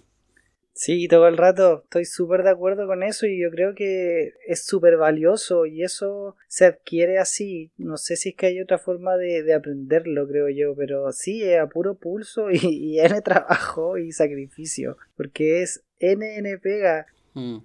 [0.76, 4.66] Sí, todo el rato estoy súper de acuerdo con eso y yo creo que es
[4.66, 7.70] súper valioso y eso se adquiere así.
[7.76, 11.60] No sé si es que hay otra forma de, aprenderlo, creo yo, pero sí, es
[11.60, 17.06] a puro pulso y, y N trabajo y sacrificio, porque es NN pega.
[17.34, 17.58] Mm.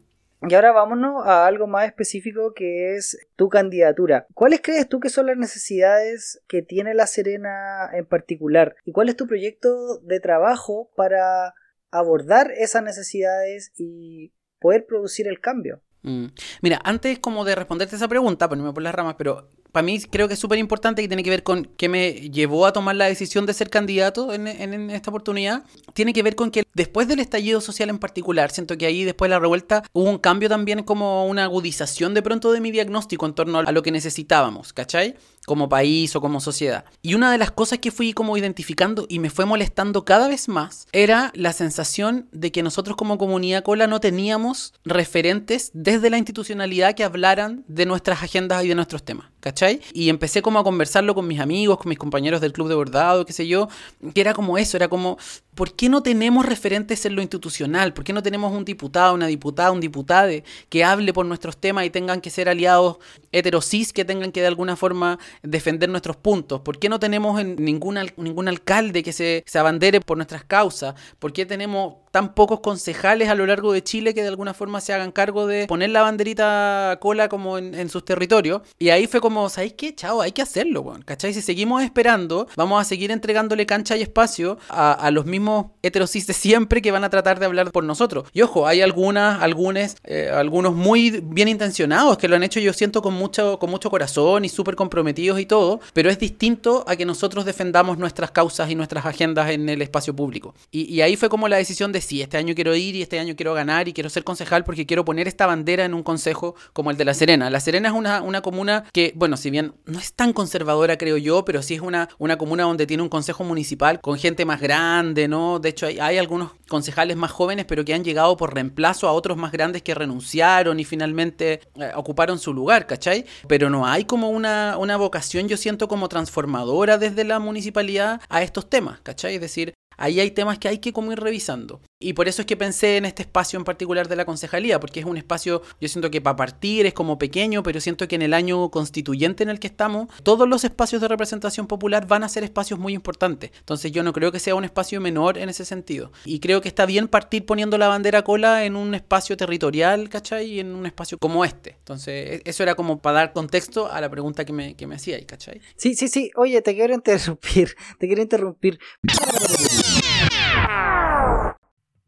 [0.48, 4.28] Y ahora vámonos a algo más específico que es tu candidatura.
[4.36, 8.76] ¿Cuáles crees tú que son las necesidades que tiene La Serena en particular?
[8.86, 11.56] ¿Y cuál es tu proyecto de trabajo para
[11.92, 15.82] abordar esas necesidades y poder producir el cambio.
[16.02, 16.28] Mm.
[16.62, 20.28] Mira, antes como de responderte esa pregunta, ponerme por las ramas, pero para mí creo
[20.28, 23.06] que es súper importante y tiene que ver con qué me llevó a tomar la
[23.06, 25.64] decisión de ser candidato en, en, esta oportunidad.
[25.94, 29.30] Tiene que ver con que después del estallido social en particular, siento que ahí después
[29.30, 33.26] de la revuelta hubo un cambio también como una agudización de pronto de mi diagnóstico
[33.26, 35.16] en torno a lo que necesitábamos, ¿cachai?
[35.50, 36.86] Como país o como sociedad.
[37.02, 40.48] Y una de las cosas que fui como identificando y me fue molestando cada vez
[40.48, 46.20] más era la sensación de que nosotros como comunidad cola no teníamos referentes desde la
[46.20, 49.82] institucionalidad que hablaran de nuestras agendas y de nuestros temas, ¿cachai?
[49.92, 53.26] Y empecé como a conversarlo con mis amigos, con mis compañeros del club de bordado,
[53.26, 53.70] qué sé yo,
[54.14, 55.18] que era como eso, era como,
[55.60, 57.94] ¿por qué no tenemos referentes en lo institucional?
[57.94, 61.84] ¿Por qué no tenemos un diputado, una diputada, un diputade que hable por nuestros temas
[61.84, 63.00] y tengan que ser aliados
[63.34, 66.62] heterosis que tengan que de alguna forma defender nuestros puntos?
[66.62, 70.96] ¿Por qué no tenemos ningún, ningún alcalde que se, se abandere por nuestras causas?
[71.20, 74.82] ¿Por qué tenemos tan pocos concejales a lo largo de Chile que de alguna forma
[74.82, 78.62] se hagan cargo de poner la banderita cola como en, sus territorios?
[78.78, 79.96] Y ahí fue como, ¿sabéis qué?
[79.96, 81.34] Chao, hay que hacerlo, ¿cachai?
[81.34, 86.82] Si seguimos esperando, vamos a seguir entregándole cancha y espacio a, los mismos heterosis siempre
[86.82, 88.26] que van a tratar de hablar por nosotros.
[88.34, 92.74] Y ojo, hay algunas, algunos, eh, algunos muy bien intencionados que lo han hecho, yo
[92.74, 96.96] siento, con mucho, con mucho corazón y súper comprometidos y todo, pero es distinto a
[96.96, 100.54] que nosotros defendamos nuestras causas y nuestras agendas en el espacio público.
[100.72, 103.36] Y, ahí fue como la decisión de sí, este año quiero ir y este año
[103.36, 106.92] quiero ganar y quiero ser concejal porque quiero poner esta bandera en un consejo como
[106.92, 107.50] el de La Serena.
[107.50, 111.18] La Serena es una, una comuna que, bueno, si bien no es tan conservadora, creo
[111.18, 114.62] yo, pero sí es una, una comuna donde tiene un consejo municipal con gente más
[114.62, 115.60] grande, ¿no?
[115.60, 119.12] De hecho, hay, hay algunos concejales más jóvenes, pero que han llegado por reemplazo a
[119.12, 123.26] otros más grandes que renunciaron y finalmente eh, ocuparon su lugar, ¿cachai?
[123.48, 128.44] Pero no hay como una, una vocación, yo siento, como transformadora desde la municipalidad a
[128.44, 129.36] estos temas, ¿cachai?
[129.36, 131.82] Es decir, ahí hay temas que hay que como ir revisando.
[132.02, 135.02] Y por eso es que pensé en este espacio en particular de la concejalía, porque
[135.02, 138.22] es un espacio, yo siento que para partir es como pequeño, pero siento que en
[138.22, 142.30] el año constituyente en el que estamos, todos los espacios de representación popular van a
[142.30, 143.52] ser espacios muy importantes.
[143.60, 146.14] Entonces yo no creo que sea un espacio menor en ese sentido.
[146.24, 150.54] Y creo que está bien partir poniendo la bandera cola en un espacio territorial, ¿cachai?
[150.54, 151.72] Y en un espacio como este.
[151.80, 154.96] Entonces e-, eso era como para dar contexto a la pregunta que me, que me
[154.96, 155.60] hacíais, ¿cachai?
[155.76, 156.32] Sí, sí, sí.
[156.38, 157.76] Oye, te quiero interrumpir.
[158.00, 158.80] Te quiero interrumpir.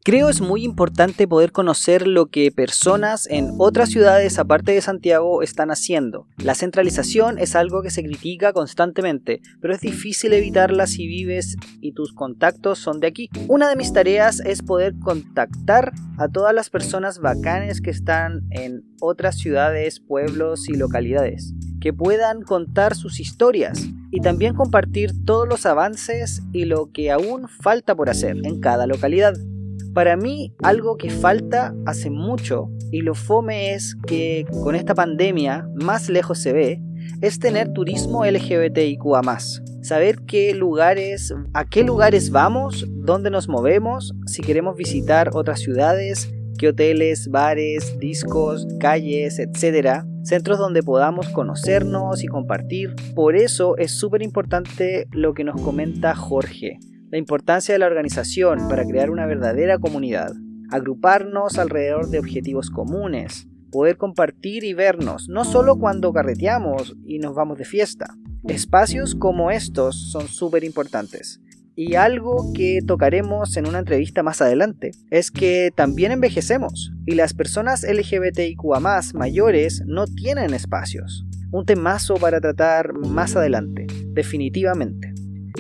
[0.04, 5.44] Creo es muy importante poder conocer lo que personas en otras ciudades aparte de Santiago
[5.44, 6.26] están haciendo.
[6.44, 11.92] La centralización es algo que se critica constantemente, pero es difícil evitarla si vives y
[11.92, 13.30] tus contactos son de aquí.
[13.48, 18.84] Una de mis tareas es poder contactar a todas las personas bacanes que están en
[19.02, 25.68] otras ciudades, pueblos y localidades, que puedan contar sus historias y también compartir todos los
[25.68, 29.36] avances y lo que aún falta por hacer en cada localidad.
[29.94, 35.68] Para mí, algo que falta hace mucho, y lo fome es que con esta pandemia
[35.76, 36.82] más lejos se ve,
[37.22, 39.22] es tener turismo LGBTIQA
[39.82, 46.32] saber qué lugares, a qué lugares vamos, dónde nos movemos, si queremos visitar otras ciudades,
[46.58, 52.96] qué hoteles, bares, discos, calles, etcétera, centros donde podamos conocernos y compartir.
[53.16, 56.78] Por eso es súper importante lo que nos comenta Jorge,
[57.12, 60.32] la importancia de la organización para crear una verdadera comunidad,
[60.70, 67.36] agruparnos alrededor de objetivos comunes, poder compartir y vernos, no solo cuando carreteamos y nos
[67.36, 68.16] vamos de fiesta.
[68.48, 71.42] Espacios como estos son súper importantes.
[71.76, 77.34] Y algo que tocaremos en una entrevista más adelante es que también envejecemos y las
[77.34, 78.80] personas LGBTIQA
[79.14, 81.26] mayores no tienen espacios.
[81.52, 85.11] Un temazo para tratar más adelante, definitivamente.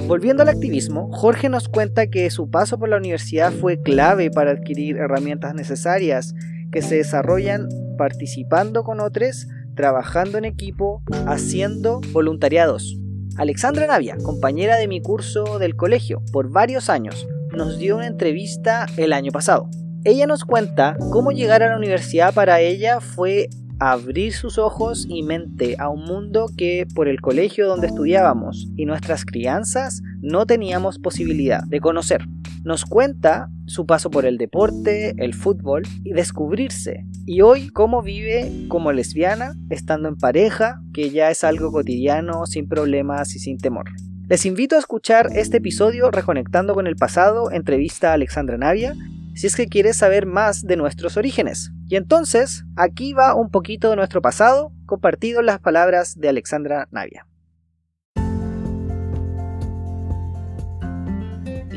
[0.07, 4.51] Volviendo al activismo, Jorge nos cuenta que su paso por la universidad fue clave para
[4.51, 6.33] adquirir herramientas necesarias
[6.71, 12.97] que se desarrollan participando con otros, trabajando en equipo, haciendo voluntariados.
[13.37, 18.85] Alexandra Navia, compañera de mi curso del colegio por varios años, nos dio una entrevista
[18.97, 19.69] el año pasado.
[20.03, 23.49] Ella nos cuenta cómo llegar a la universidad para ella fue
[23.81, 28.85] abrir sus ojos y mente a un mundo que por el colegio donde estudiábamos y
[28.85, 32.21] nuestras crianzas no teníamos posibilidad de conocer.
[32.63, 37.07] Nos cuenta su paso por el deporte, el fútbol y descubrirse.
[37.25, 42.67] Y hoy cómo vive como lesbiana, estando en pareja, que ya es algo cotidiano, sin
[42.67, 43.85] problemas y sin temor.
[44.27, 48.93] Les invito a escuchar este episodio Reconectando con el pasado, entrevista a Alexandra Navia,
[49.35, 51.71] si es que quieres saber más de nuestros orígenes.
[51.87, 56.87] Y entonces, aquí va un poquito de nuestro pasado, compartido en las palabras de Alexandra
[56.91, 57.27] Navia.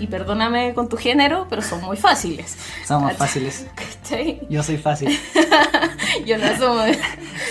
[0.04, 2.56] y perdóname con tu género, pero son muy fáciles.
[2.86, 3.66] Somos fáciles.
[4.50, 5.08] Yo soy fácil.
[6.26, 6.98] Yo no soy.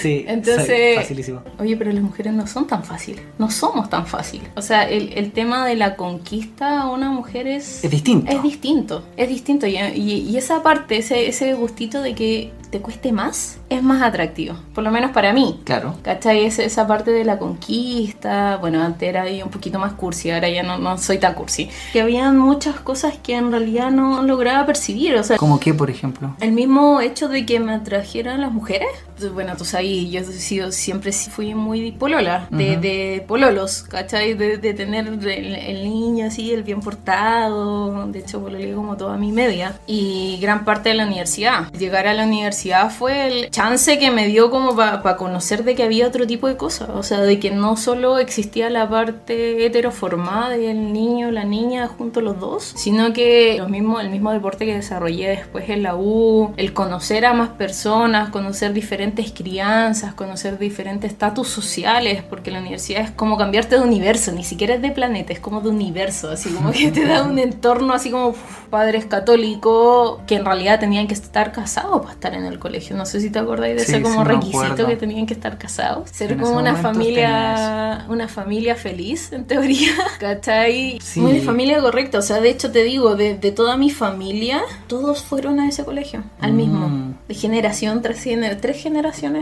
[0.02, 1.42] Sí, Entonces, facilísimo.
[1.60, 3.22] Oye, pero las mujeres no son tan fáciles.
[3.38, 4.50] No somos tan fáciles.
[4.56, 7.84] O sea, el, el tema de la conquista a una mujer es...
[7.84, 8.32] Es distinto.
[8.32, 9.04] Es distinto.
[9.18, 9.68] Es distinto.
[9.68, 14.56] Y, y, esa parte, ese, ese gustito de que te cueste más, es más atractivo.
[14.74, 15.60] Por lo menos para mí.
[15.64, 15.96] Claro.
[16.02, 16.46] ¿Cachai?
[16.46, 18.58] Esa, esa parte de la conquista.
[18.58, 21.70] Bueno, antes era un poquito más cursi, ahora ya no, no soy tan cursi.
[21.92, 25.16] Que habían muchas cosas que en realidad no lograba percibir.
[25.16, 26.36] O sea, ¿Como qué, por ejemplo?
[26.40, 28.90] El mismo hecho de que me atrajeran las mujeres.
[29.32, 34.34] Bueno, tú sabes, yo he sido, siempre fui muy polola, de, de pololos, ¿cachai?
[34.34, 38.08] De, de tener el, niño así, el bien portado.
[38.08, 39.80] De hecho, pololeé como toda mi media.
[39.88, 41.72] Y gran parte de la universidad.
[41.74, 45.84] Llegar a la universidad fue el chance que me dio como para conocer de que
[45.84, 50.50] había otro tipo de cosas, o sea, de que no solo existía la parte heteroformada
[50.50, 54.66] del niño, la niña, junto a los dos, sino que lo mismo, el mismo deporte
[54.66, 60.58] que desarrollé después en la U, el conocer a más personas, conocer diferentes crianzas, conocer
[60.58, 64.92] diferentes estatus sociales, porque la universidad es como cambiarte de universo, ni siquiera es de
[64.92, 68.34] planeta, es como de universo, así como que te da un entorno así como
[68.70, 72.96] padres católicos que en realidad tenían que estar casados para estar en el colegio.
[72.96, 76.10] No sé si te acordáis de ese como requisito que tenían que estar casados.
[76.10, 79.92] Ser como una familia, una familia feliz, en teoría.
[80.20, 81.00] ¿Cachai?
[81.16, 82.20] Muy de familia correcta.
[82.20, 86.24] O sea, de hecho te digo, de, toda mi familia, todos fueron a ese colegio,
[86.40, 86.88] al mismo.
[86.88, 87.14] Mm.
[87.28, 88.54] De generación, tres generaciones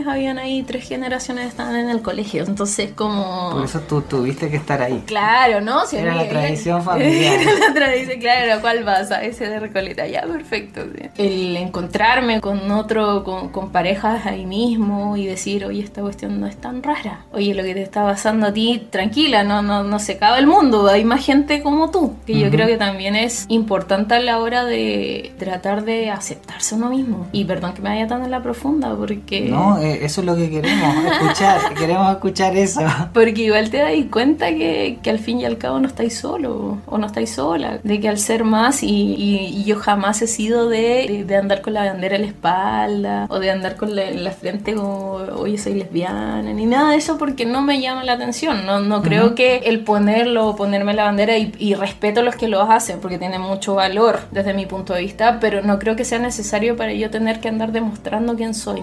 [0.06, 2.44] habían ahí, tres generaciones estaban en el colegio.
[2.44, 3.50] Entonces, como.
[3.52, 5.02] Por eso tú tuviste que estar ahí.
[5.06, 5.82] Claro, ¿no?
[5.92, 7.40] era la tradición familiar.
[7.40, 8.60] Era la tradición, claro.
[8.60, 9.10] ¿Cuál vas?
[9.10, 10.06] A ese de Recoleta.
[10.06, 10.82] Ya, perfecto.
[11.16, 16.56] El encontrarme con otro con, parejas ahí mismo y decir, oye, esta cuestión no es
[16.56, 17.24] tan rara.
[17.32, 20.46] Oye, lo que te está pasando a ti, tranquila, no, no, no se acaba el
[20.46, 22.16] mundo, hay más gente como tú.
[22.26, 26.90] Que yo creo que también es importante a la hora de tratar de aceptarse uno
[26.90, 27.26] mismo.
[27.32, 29.41] Y perdón que me vaya tan en la profunda, porque...
[29.48, 32.80] No, eh, eso es lo que queremos, escuchar, queremos escuchar eso.
[33.12, 36.78] Porque igual te das cuenta que, que, al fin y al cabo no estáis solo
[36.86, 37.78] o no estáis sola.
[37.82, 41.84] De que al ser más, y, yo jamás he sido de, de andar con la
[41.84, 46.66] bandera en la espalda, o de andar con la, frente como, oye, soy lesbiana, ni
[46.66, 48.66] nada de eso porque no me llama la atención.
[48.66, 52.60] No, no creo que el ponerlo, ponerme la bandera y, respeto a los que lo
[52.62, 56.18] hacen porque tiene mucho valor desde mi punto de vista, pero no creo que sea
[56.18, 58.82] necesario para yo tener que andar demostrando quién soy.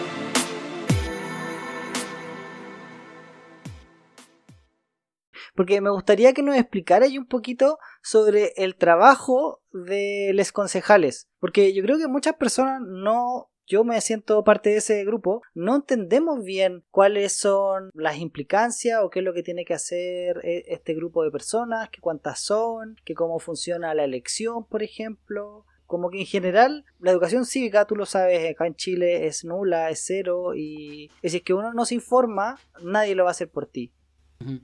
[5.61, 11.71] Porque me gustaría que nos explicara un poquito sobre el trabajo de los concejales, porque
[11.71, 16.43] yo creo que muchas personas no yo me siento parte de ese grupo, no entendemos
[16.43, 20.95] bien cuáles son las implicancias o qué es lo que tiene que hacer eh, este
[20.95, 25.67] grupo de personas, que cuántas son, que cómo funciona la elección, por ejemplo.
[25.85, 29.91] Como que en general la educación cívica, tú lo sabes, acá en Chile es nula,
[29.91, 33.51] es cero y si es que uno no se informa, nadie lo va a hacer
[33.51, 33.93] por ti.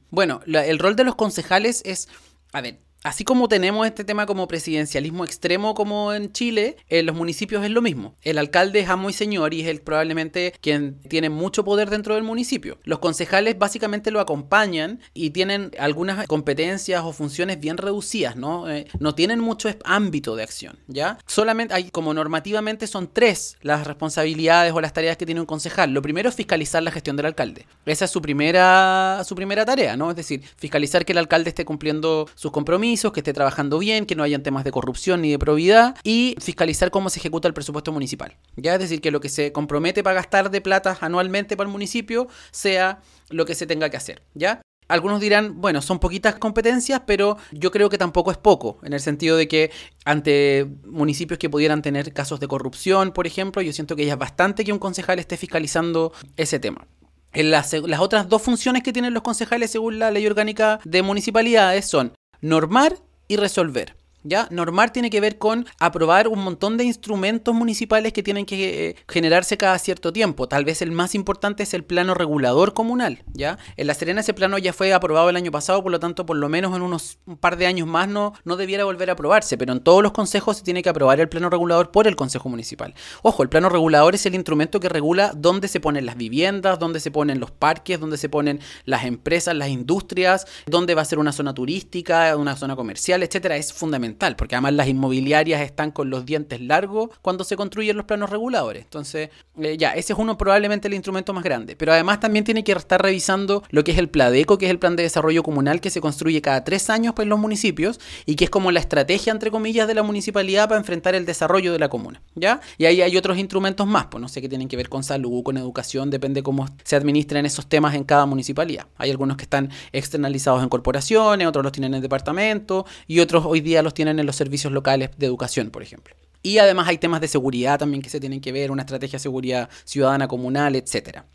[0.09, 2.09] Bueno, el rol de los concejales es,
[2.53, 7.15] a ver, Así como tenemos este tema como presidencialismo extremo como en Chile, en los
[7.15, 8.17] municipios es lo mismo.
[8.21, 12.15] El alcalde es amo y señor y es el, probablemente quien tiene mucho poder dentro
[12.15, 12.79] del municipio.
[12.83, 18.69] Los concejales básicamente lo acompañan y tienen algunas competencias o funciones bien reducidas, ¿no?
[18.69, 21.17] Eh, no tienen mucho ámbito de acción, ¿ya?
[21.25, 25.91] Solamente hay como normativamente son tres las responsabilidades o las tareas que tiene un concejal.
[25.93, 27.67] Lo primero es fiscalizar la gestión del alcalde.
[27.85, 30.09] Esa es su primera, su primera tarea, ¿no?
[30.09, 34.15] Es decir, fiscalizar que el alcalde esté cumpliendo sus compromisos que esté trabajando bien, que
[34.15, 37.91] no hayan temas de corrupción ni de probidad y fiscalizar cómo se ejecuta el presupuesto
[37.91, 38.35] municipal.
[38.55, 41.71] Ya es decir, que lo que se compromete para gastar de plata anualmente para el
[41.71, 44.61] municipio sea lo que se tenga que hacer, ¿ya?
[44.89, 49.01] Algunos dirán, bueno, son poquitas competencias, pero yo creo que tampoco es poco, en el
[49.01, 49.69] sentido de que
[50.05, 54.19] ante municipios que pudieran tener casos de corrupción, por ejemplo, yo siento que ya es
[54.19, 56.87] bastante que un concejal esté fiscalizando ese tema.
[57.33, 62.13] Las otras dos funciones que tienen los concejales según la ley orgánica de municipalidades son
[62.41, 62.97] normar
[63.27, 63.95] y resolver.
[64.23, 64.47] ¿Ya?
[64.51, 68.95] Normar tiene que ver con aprobar un montón de instrumentos municipales que tienen que eh,
[69.07, 70.47] generarse cada cierto tiempo.
[70.47, 73.57] Tal vez el más importante es el plano regulador comunal, ¿ya?
[73.77, 76.35] En La Serena ese plano ya fue aprobado el año pasado, por lo tanto, por
[76.35, 79.57] lo menos en unos un par de años más no, no debiera volver a aprobarse,
[79.57, 82.49] pero en todos los consejos se tiene que aprobar el plano regulador por el Consejo
[82.49, 82.95] Municipal.
[83.21, 86.99] Ojo, el plano regulador es el instrumento que regula dónde se ponen las viviendas, dónde
[86.99, 91.19] se ponen los parques, dónde se ponen las empresas, las industrias, dónde va a ser
[91.19, 93.55] una zona turística, una zona comercial, etcétera.
[93.57, 98.05] Es fundamental porque además las inmobiliarias están con los dientes largos cuando se construyen los
[98.05, 98.83] planos reguladores.
[98.83, 99.29] Entonces,
[99.61, 101.75] eh, ya, ese es uno probablemente el instrumento más grande.
[101.75, 104.79] Pero además también tiene que estar revisando lo que es el PLADECO, que es el
[104.79, 108.45] plan de desarrollo comunal que se construye cada tres años en los municipios y que
[108.45, 111.89] es como la estrategia, entre comillas, de la municipalidad para enfrentar el desarrollo de la
[111.89, 112.21] comuna.
[112.35, 112.61] ¿Ya?
[112.77, 115.43] Y ahí hay otros instrumentos más, pues no sé, qué tienen que ver con salud,
[115.43, 118.87] con educación, depende cómo se administran esos temas en cada municipalidad.
[118.97, 123.61] Hay algunos que están externalizados en corporaciones, otros los tienen en departamento y otros hoy
[123.61, 126.15] día los tienen en los servicios locales de educación, por ejemplo.
[126.43, 129.23] Y además hay temas de seguridad también que se tienen que ver, una estrategia de
[129.23, 131.25] seguridad ciudadana comunal, etcétera,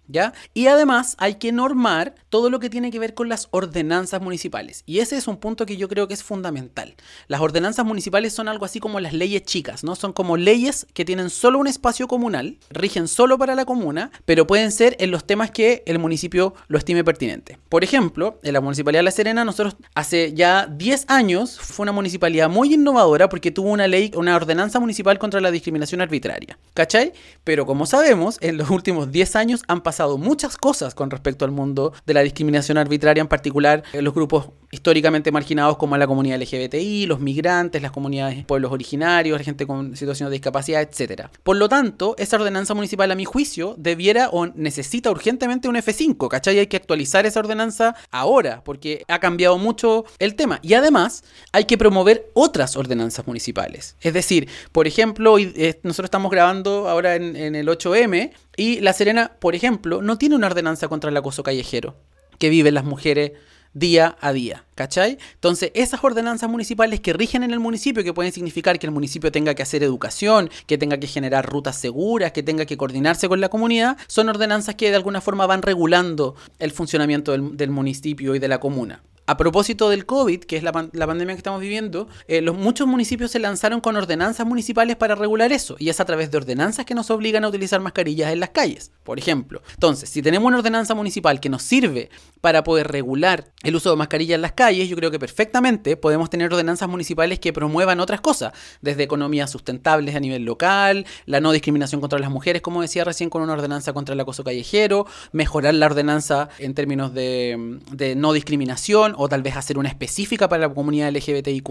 [0.55, 4.83] Y además hay que normar todo lo que tiene que ver con las ordenanzas municipales.
[4.87, 6.95] Y ese es un punto que yo creo que es fundamental.
[7.29, 9.95] Las ordenanzas municipales son algo así como las leyes chicas, ¿no?
[9.95, 14.47] Son como leyes que tienen solo un espacio comunal, rigen solo para la comuna, pero
[14.47, 17.59] pueden ser en los temas que el municipio lo estime pertinente.
[17.69, 21.93] Por ejemplo, en la Municipalidad de La Serena, nosotros hace ya 10 años fue una
[21.93, 26.59] municipalidad muy innovadora porque tuvo una ley, una ordenanza municipal contra la discriminación arbitraria.
[26.75, 27.12] ¿Cachai?
[27.45, 31.51] Pero como sabemos, en los últimos 10 años han pasado muchas cosas con respecto al
[31.51, 36.41] mundo de la discriminación arbitraria, en particular en los grupos históricamente marginados como la comunidad
[36.41, 41.29] LGBTI, los migrantes, las comunidades pueblos originarios, la gente con situaciones de discapacidad, etc.
[41.43, 46.29] Por lo tanto, esa ordenanza municipal, a mi juicio, debiera o necesita urgentemente un F5,
[46.29, 46.59] ¿cachai?
[46.59, 50.59] Hay que actualizar esa ordenanza ahora, porque ha cambiado mucho el tema.
[50.63, 53.97] Y además, hay que promover otras ordenanzas municipales.
[54.01, 59.33] Es decir, por ejemplo, eh, nosotros estamos grabando ahora en el 8M y La Serena,
[59.38, 61.97] por ejemplo, no tiene una ordenanza contra el acoso callejero
[62.38, 63.33] que viven las mujeres
[63.75, 65.19] día a día, ¿cachai?
[65.35, 69.33] Entonces, esas ordenanzas municipales que rigen en el municipio, que pueden significar que el municipio
[69.33, 73.41] tenga que hacer educación, que tenga que generar rutas seguras, que tenga que coordinarse con
[73.41, 78.35] la comunidad, son ordenanzas que de alguna forma van regulando el funcionamiento del, del municipio
[78.35, 79.03] y de la comuna.
[79.25, 83.31] A propósito del COVID, que es la, pandemia que estamos viviendo, eh, los, muchos municipios
[83.31, 86.95] se lanzaron con ordenanzas municipales para regular eso, y es a través de ordenanzas que
[86.97, 89.63] nos obligan a utilizar mascarillas en las calles, por ejemplo.
[89.75, 93.97] Entonces, si tenemos una ordenanza municipal que nos sirve para poder regular el uso de
[93.97, 98.21] mascarillas en las calles, yo creo que perfectamente podemos tener ordenanzas municipales que promuevan otras
[98.21, 103.05] cosas, desde economías sustentables a nivel local, la no discriminación contra las mujeres, como decía
[103.05, 108.33] recién con una ordenanza contra el acoso callejero, mejorar la ordenanza en términos de no
[108.33, 111.68] discriminación, o tal vez hacer una específica para la comunidad LGBTIQ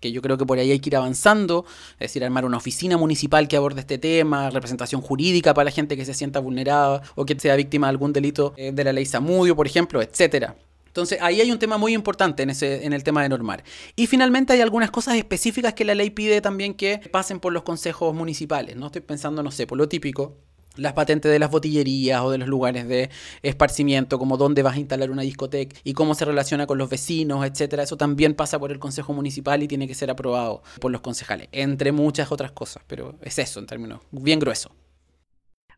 [0.00, 1.64] que yo creo que por ahí hay que ir avanzando,
[1.94, 5.96] es decir, armar una oficina municipal que aborde este tema, representación jurídica para la gente
[5.96, 9.06] que se sienta vulnerada o que sea víctima de algún delito eh, de la ley
[9.06, 10.56] Samudio, por ejemplo, etcétera.
[10.86, 13.62] Entonces, ahí hay un tema muy importante en, ese, en el tema de normar.
[13.96, 17.64] Y finalmente hay algunas cosas específicas que la ley pide también que pasen por los
[17.64, 18.76] consejos municipales.
[18.76, 20.38] No estoy pensando, no sé, por lo típico,
[20.76, 23.10] las patentes de las botillerías o de los lugares de
[23.42, 27.44] esparcimiento, como dónde vas a instalar una discoteca y cómo se relaciona con los vecinos,
[27.44, 27.82] etcétera.
[27.82, 31.48] Eso también pasa por el Consejo Municipal y tiene que ser aprobado por los concejales,
[31.52, 34.70] entre muchas otras cosas, pero es eso en términos bien grueso.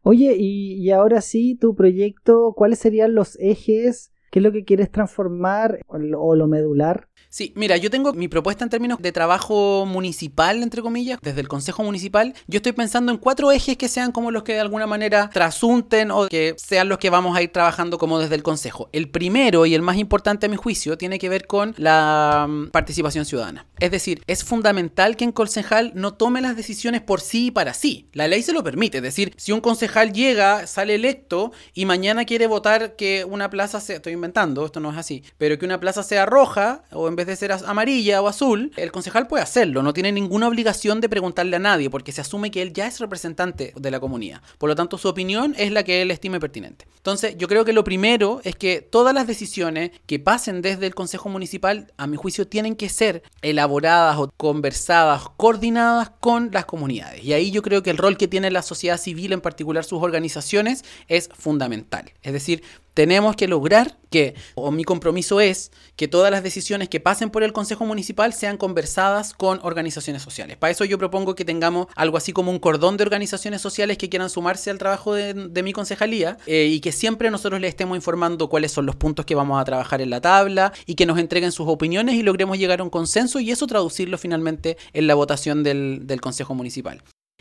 [0.03, 4.13] Oye, y, y ahora sí, tu proyecto, ¿cuáles serían los ejes?
[4.31, 7.08] ¿Qué es lo que quieres transformar o lo medular?
[7.31, 11.49] Sí, mira, yo tengo mi propuesta en términos de trabajo municipal, entre comillas, desde el
[11.49, 12.35] Consejo Municipal.
[12.47, 16.11] Yo estoy pensando en cuatro ejes que sean como los que de alguna manera trasunten
[16.11, 18.89] o que sean los que vamos a ir trabajando como desde el Consejo.
[18.93, 22.71] El primero y el más importante a mi juicio tiene que ver con la mm,
[22.71, 23.67] participación ciudadana.
[23.79, 27.75] Es decir, es fundamental que un concejal no tome las decisiones por sí y para
[27.75, 28.09] sí.
[28.13, 28.99] La ley se lo permite.
[28.99, 33.81] Es decir, si un concejal llega, sale electo y mañana quiere votar que una plaza
[33.81, 37.17] sea, estoy inventando, esto no es así, pero que una plaza sea roja o en
[37.17, 41.09] vez de ser amarilla o azul, el concejal puede hacerlo, no tiene ninguna obligación de
[41.09, 44.43] preguntarle a nadie, porque se asume que él ya es representante de la comunidad.
[44.59, 46.87] Por lo tanto, su opinión es la que él estime pertinente.
[46.97, 50.95] Entonces, yo creo que lo primero es que todas las decisiones que pasen desde el
[50.95, 57.25] Consejo Municipal, a mi juicio, tienen que ser elaboradas o conversadas, coordinadas con las comunidades.
[57.25, 60.03] Y ahí yo creo que el rol que tiene la sociedad civil, en particular sus
[60.03, 62.13] organizaciones, es fundamental.
[62.23, 62.63] Es decir,
[62.99, 67.45] tenemos que lograr que, o mi compromiso es, que todas las decisiones que pasen por
[67.45, 70.57] el Consejo Municipal sean conversadas con organizaciones sociales.
[70.57, 74.09] Para eso yo propongo que tengamos algo así como un cordón de organizaciones sociales que
[74.09, 78.49] quieran sumarse al trabajo de, mi concejalía eh, y que siempre nosotros les estemos informando
[78.49, 81.53] cuáles son los puntos que vamos a trabajar en la tabla y que nos entreguen
[81.53, 85.63] sus opiniones y logremos llegar a un consenso y eso traducirlo finalmente en la votación
[85.63, 87.01] del, del Consejo Municipal.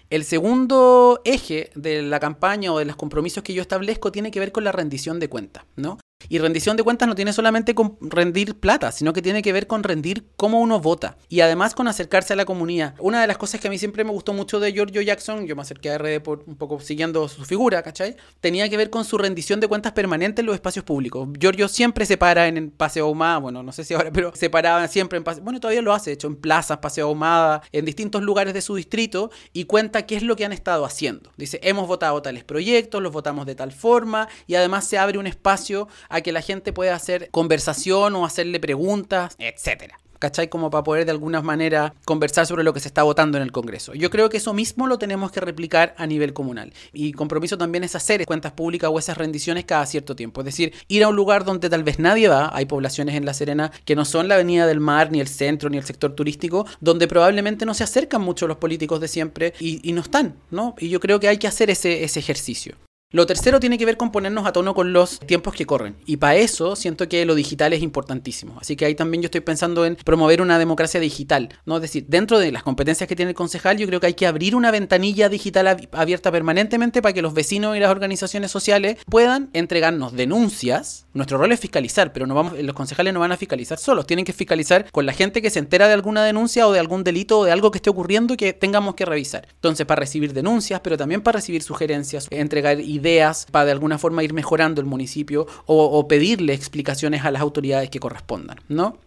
[0.09, 4.39] El segundo eje de la campaña o de los compromisos que yo establezco tiene que
[4.39, 5.97] ver con la rendición de cuentas, ¿no?
[6.29, 9.67] Y rendición de cuentas no tiene solamente con rendir plata, sino que tiene que ver
[9.67, 12.95] con rendir cómo uno vota y además con acercarse a la comunidad.
[12.99, 15.55] Una de las cosas que a mí siempre me gustó mucho de Giorgio Jackson, yo
[15.55, 18.15] me acerqué a RD por un poco siguiendo su figura, ¿cachai?
[18.41, 21.29] Tenía que ver con su rendición de cuentas permanente en los espacios públicos.
[21.39, 24.87] Giorgio siempre se para en Paseo Ahumada, bueno, no sé si ahora, pero se paraba
[24.87, 28.53] siempre en Paseo, bueno, todavía lo hace, hecho, en plazas, Paseo Ahumada, en distintos lugares
[28.53, 31.31] de su distrito y cuenta qué es lo que han estado haciendo.
[31.37, 35.27] Dice, hemos votado tales proyectos, los votamos de tal forma y además se abre un
[35.27, 39.99] espacio a que la gente pueda hacer conversación o hacerle preguntas, etcétera.
[40.19, 40.49] ¿cachai?
[40.49, 43.51] Como para poder de alguna manera conversar sobre lo que se está votando en el
[43.51, 43.93] Congreso.
[43.93, 46.73] Yo creo que eso mismo lo tenemos que replicar a nivel comunal.
[46.93, 50.41] Y compromiso también es hacer cuentas públicas o esas rendiciones cada cierto tiempo.
[50.41, 53.33] Es decir, ir a un lugar donde tal vez nadie va, hay poblaciones en La
[53.33, 56.65] Serena que no son la Avenida del Mar, ni el centro, ni el sector turístico,
[56.79, 60.75] donde probablemente no se acercan mucho los políticos de siempre y, no están, ¿no?
[60.77, 62.75] Y yo creo que hay que hacer ese, ese ejercicio.
[63.09, 65.95] Lo tercero tiene que ver con ponernos a tono con los tiempos que corren.
[66.05, 68.57] Y para eso siento que lo digital es importantísimo.
[68.59, 71.57] Así que ahí también yo estoy pensando en promover una democracia digital.
[71.65, 71.77] ¿no?
[71.77, 74.27] Es decir, dentro de las competencias que tiene el concejal, yo creo que hay que
[74.27, 79.51] abrir una ventanilla digital abierta permanentemente para que los vecinos y las organizaciones sociales puedan
[79.53, 81.05] entregarnos denuncias.
[81.13, 84.05] Nuestro rol es fiscalizar, pero no vamos, los concejales no van a fiscalizar solos.
[84.05, 87.05] Tienen que fiscalizar con la gente que se entera de alguna denuncia o de algún
[87.05, 89.47] delito o de algo que esté ocurriendo que tengamos que revisar.
[89.53, 94.23] Entonces, para recibir denuncias, pero también para recibir sugerencias, entregar ideas para de alguna forma
[94.23, 98.97] ir mejorando el municipio o, o pedirle explicaciones a las autoridades que correspondan, ¿no?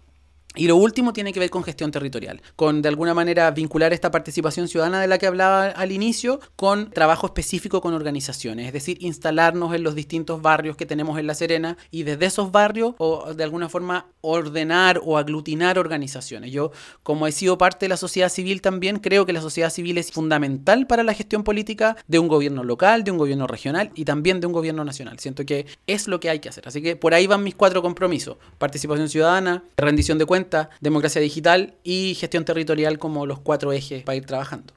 [0.56, 4.10] Y lo último tiene que ver con gestión territorial, con de alguna manera vincular esta
[4.10, 8.98] participación ciudadana de la que hablaba al inicio con trabajo específico con organizaciones, es decir,
[9.00, 13.32] instalarnos en los distintos barrios que tenemos en La Serena y desde esos barrios o
[13.32, 16.50] de alguna forma ordenar o aglutinar organizaciones.
[16.50, 16.72] Yo,
[17.04, 20.10] como he sido parte de la sociedad civil también, creo que la sociedad civil es
[20.10, 24.40] fundamental para la gestión política de un gobierno local, de un gobierno regional y también
[24.40, 25.20] de un gobierno nacional.
[25.20, 26.66] Siento que es lo que hay que hacer.
[26.66, 28.36] Así que por ahí van mis cuatro compromisos.
[28.58, 30.39] Participación ciudadana, rendición de cuentas,
[30.80, 34.74] democracia digital y gestión territorial como los cuatro ejes para ir trabajando.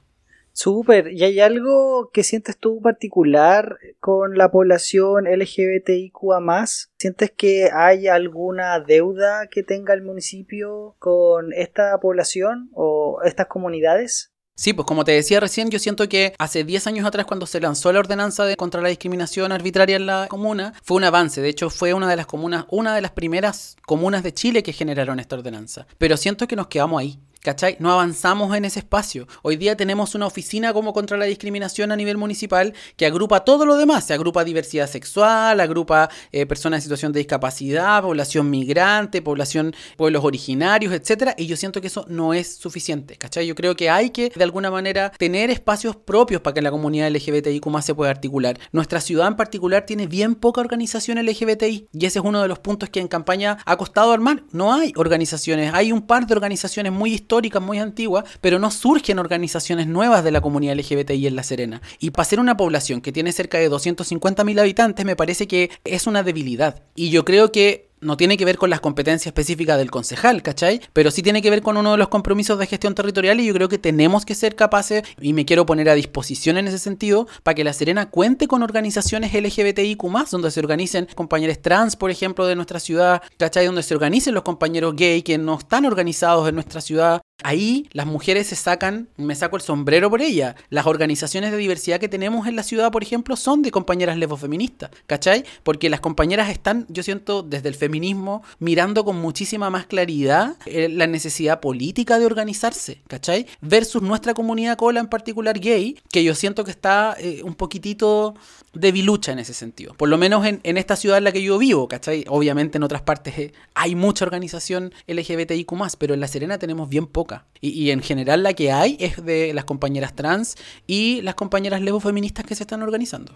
[0.52, 1.12] Súper.
[1.12, 8.78] ¿Y hay algo que sientes tú particular con la población LGBTIQA ¿Sientes que hay alguna
[8.78, 14.33] deuda que tenga el municipio con esta población o estas comunidades?
[14.56, 17.60] Sí, pues como te decía recién, yo siento que hace 10 años atrás cuando se
[17.60, 21.40] lanzó la ordenanza de contra la discriminación arbitraria en la comuna, fue un avance.
[21.40, 24.72] De hecho, fue una de las comunas, una de las primeras comunas de Chile que
[24.72, 25.88] generaron esta ordenanza.
[25.98, 27.18] Pero siento que nos quedamos ahí.
[27.44, 27.76] ¿Cachai?
[27.78, 29.28] No avanzamos en ese espacio.
[29.42, 33.66] Hoy día tenemos una oficina como contra la discriminación a nivel municipal que agrupa todo
[33.66, 34.06] lo demás.
[34.06, 40.24] Se agrupa diversidad sexual, agrupa eh, personas en situación de discapacidad, población migrante, población, pueblos
[40.24, 41.34] originarios, etcétera.
[41.36, 43.16] Y yo siento que eso no es suficiente.
[43.16, 43.46] ¿Cachai?
[43.46, 47.10] Yo creo que hay que, de alguna manera, tener espacios propios para que la comunidad
[47.10, 48.58] LGBTIQ más se pueda articular.
[48.72, 51.88] Nuestra ciudad en particular tiene bien poca organización LGBTI.
[51.92, 54.44] Y ese es uno de los puntos que en campaña ha costado armar.
[54.50, 55.74] No hay organizaciones.
[55.74, 60.22] Hay un par de organizaciones muy históricas históricas, muy antiguas, pero no surgen organizaciones nuevas
[60.22, 61.82] de la comunidad LGBTI en La Serena.
[61.98, 66.06] Y para ser una población que tiene cerca de 250.000 habitantes, me parece que es
[66.06, 66.82] una debilidad.
[66.94, 70.80] Y yo creo que no tiene que ver con las competencias específicas del concejal, ¿cachai?
[70.92, 73.54] Pero sí tiene que ver con uno de los compromisos de gestión territorial y yo
[73.54, 77.26] creo que tenemos que ser capaces, y me quiero poner a disposición en ese sentido,
[77.42, 82.46] para que La Serena cuente con organizaciones LGBTIQ+, donde se organicen compañeros trans, por ejemplo,
[82.46, 83.66] de nuestra ciudad, ¿cachai?
[83.66, 88.06] Donde se organicen los compañeros gay que no están organizados en nuestra ciudad, Ahí las
[88.06, 90.54] mujeres se sacan, me saco el sombrero por ella.
[90.70, 94.90] Las organizaciones de diversidad que tenemos en la ciudad, por ejemplo, son de compañeras lesbofeministas,
[95.06, 95.44] ¿cachai?
[95.64, 100.88] Porque las compañeras están, yo siento, desde el feminismo, mirando con muchísima más claridad eh,
[100.88, 103.46] la necesidad política de organizarse, ¿cachai?
[103.60, 108.34] Versus nuestra comunidad cola, en particular gay, que yo siento que está eh, un poquitito
[108.72, 109.94] debilucha en ese sentido.
[109.94, 112.24] Por lo menos en, esta ciudad en la que yo vivo, ¿cachai?
[112.28, 117.06] Obviamente en otras partes eh, hay mucha organización LGBTIQ, pero en La Serena tenemos bien
[117.06, 117.23] poco
[117.60, 120.56] y, en general la que hay es de las compañeras trans
[120.86, 123.32] y las compañeras feministas que se están organizando.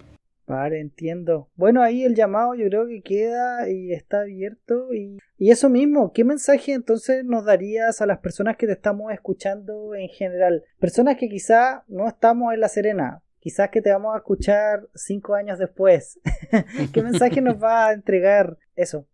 [0.46, 1.50] Vale, entiendo.
[1.56, 4.94] Bueno, ahí el llamado yo creo que queda y está abierto.
[4.94, 9.12] Y, y eso mismo, ¿qué mensaje entonces nos darías a las personas que te estamos
[9.12, 10.64] escuchando en general?
[10.80, 15.34] Personas que quizá no estamos en La Serena, quizás que te vamos a escuchar cinco
[15.34, 16.18] años después.
[16.94, 19.06] ¿Qué mensaje nos va a entregar eso?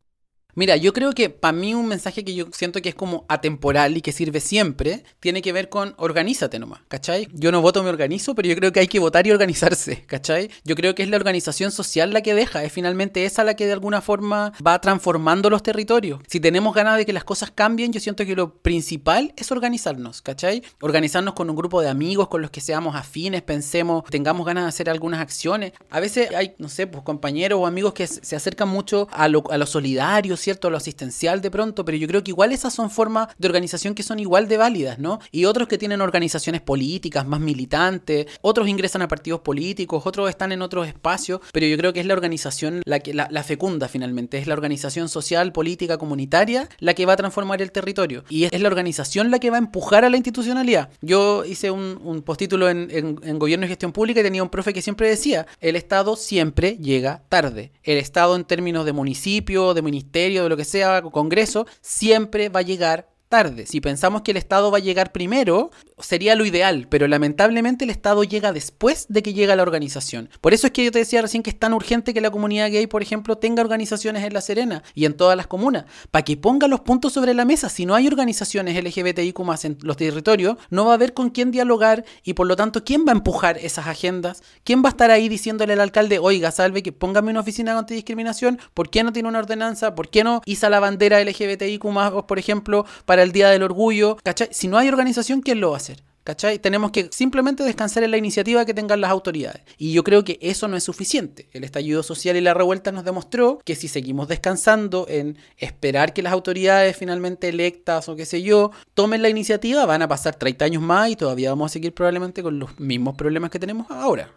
[0.57, 3.97] Mira, yo creo que para mí un mensaje que yo siento que es como atemporal
[3.97, 7.29] y que sirve siempre, tiene que ver con organízate nomás, ¿cachai?
[7.33, 10.51] Yo no voto, me organizo, pero yo creo que hay que votar y organizarse, ¿cachai?
[10.65, 13.67] Yo creo que es la organización social la que deja, es finalmente esa la que
[13.67, 16.21] de alguna forma va transformando los territorios.
[16.29, 20.23] Si tenemos ganas de que las cosas cambien, yo siento que lo principal es organizarnos,
[20.23, 20.63] ¿cachai?
[20.81, 24.69] Organizarnos con un grupo de amigos con los que seamos afines, pensemos, tengamos ganas de
[24.69, 25.73] hacer algunas acciones.
[25.91, 29.43] A veces hay, no sé, pues compañeros o amigos que se acercan mucho a lo,
[29.51, 30.71] a lo solidario, ¿cierto?
[30.71, 34.03] Lo asistencial de pronto, pero yo creo que igual esas son formas de organización que
[34.03, 35.19] son igual de válidas, ¿no?
[35.33, 40.53] Y otros que tienen organizaciones políticas más militantes, otros ingresan a partidos políticos, otros están
[40.53, 44.39] en otros espacios, pero yo creo que es la organización la que la, fecunda finalmente,
[44.39, 48.61] es la organización social, política, comunitaria la que va a transformar el territorio y es,
[48.61, 50.91] la organización la que va a empujar a la institucionalidad.
[51.01, 54.73] Yo hice un, un postítulo en, en gobierno y gestión pública y tenía un profe
[54.75, 57.73] que siempre decía, el Estado siempre llega tarde.
[57.83, 62.61] El Estado en términos de municipio, de ministerio, de lo que sea, Congreso, siempre va
[62.61, 63.67] a llegar tarde.
[63.67, 67.91] Si pensamos que el Estado va a llegar primero, sería lo ideal, pero lamentablemente el
[67.91, 70.29] Estado llega después de que llega la organización.
[70.41, 72.71] Por eso es que yo te decía recién que es tan urgente que la comunidad
[72.71, 76.37] gay, por ejemplo, tenga organizaciones en La Serena y en todas las comunas, para que
[76.37, 77.69] ponga los puntos sobre la mesa.
[77.69, 81.51] Si no hay organizaciones LGBTIQ más en los territorios, no va a haber con quién
[81.51, 84.43] dialogar y por lo tanto, ¿quién va a empujar esas agendas?
[84.65, 88.59] ¿Quién va a estar ahí diciéndole al alcalde, oiga, salve, que póngame una oficina antidiscriminación?
[88.75, 89.95] ¿Por qué no tiene una ordenanza?
[89.95, 94.17] ¿Por qué no hizo la bandera LGBTIQ más, por ejemplo, para el Día del Orgullo?
[94.23, 94.49] ¿Cachai?
[94.51, 96.03] Si no hay organización, ¿quién lo va a hacer?
[96.25, 96.59] ¿Cachai?
[96.59, 99.61] Tenemos que simplemente descansar en la iniciativa que tengan las autoridades.
[99.77, 101.51] Y yo creo que eso no es suficiente.
[101.53, 106.23] El estallido social y la revuelta nos demostró que si seguimos descansando en esperar que
[106.23, 110.65] las autoridades finalmente electas o qué sé yo tomen la iniciativa, van a pasar 30
[110.65, 114.31] años más y todavía vamos a seguir probablemente con los mismos problemas que tenemos ahora.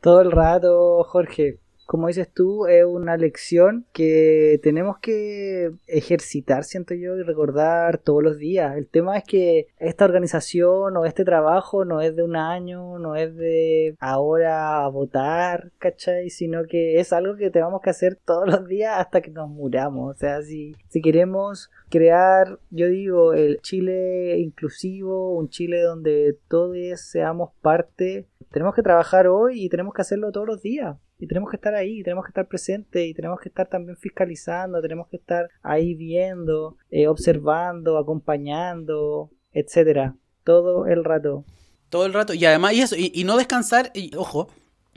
[0.00, 1.59] Todo el rato, Jorge
[1.90, 8.22] como dices tú, es una lección que tenemos que ejercitar, siento yo, y recordar todos
[8.22, 8.76] los días.
[8.76, 13.16] El tema es que esta organización o este trabajo no es de un año, no
[13.16, 16.30] es de ahora a votar, ¿cachai?
[16.30, 20.14] Sino que es algo que tenemos que hacer todos los días hasta que nos muramos.
[20.14, 26.76] O sea, si, si queremos crear, yo digo, el Chile inclusivo, un Chile donde todos
[27.00, 31.50] seamos parte, tenemos que trabajar hoy y tenemos que hacerlo todos los días y tenemos
[31.50, 35.18] que estar ahí, tenemos que estar presentes y tenemos que estar también fiscalizando, tenemos que
[35.18, 41.44] estar ahí viendo, eh, observando, acompañando, etcétera, todo el rato.
[41.90, 44.48] Todo el rato, y además, y eso, y, no descansar, ojo,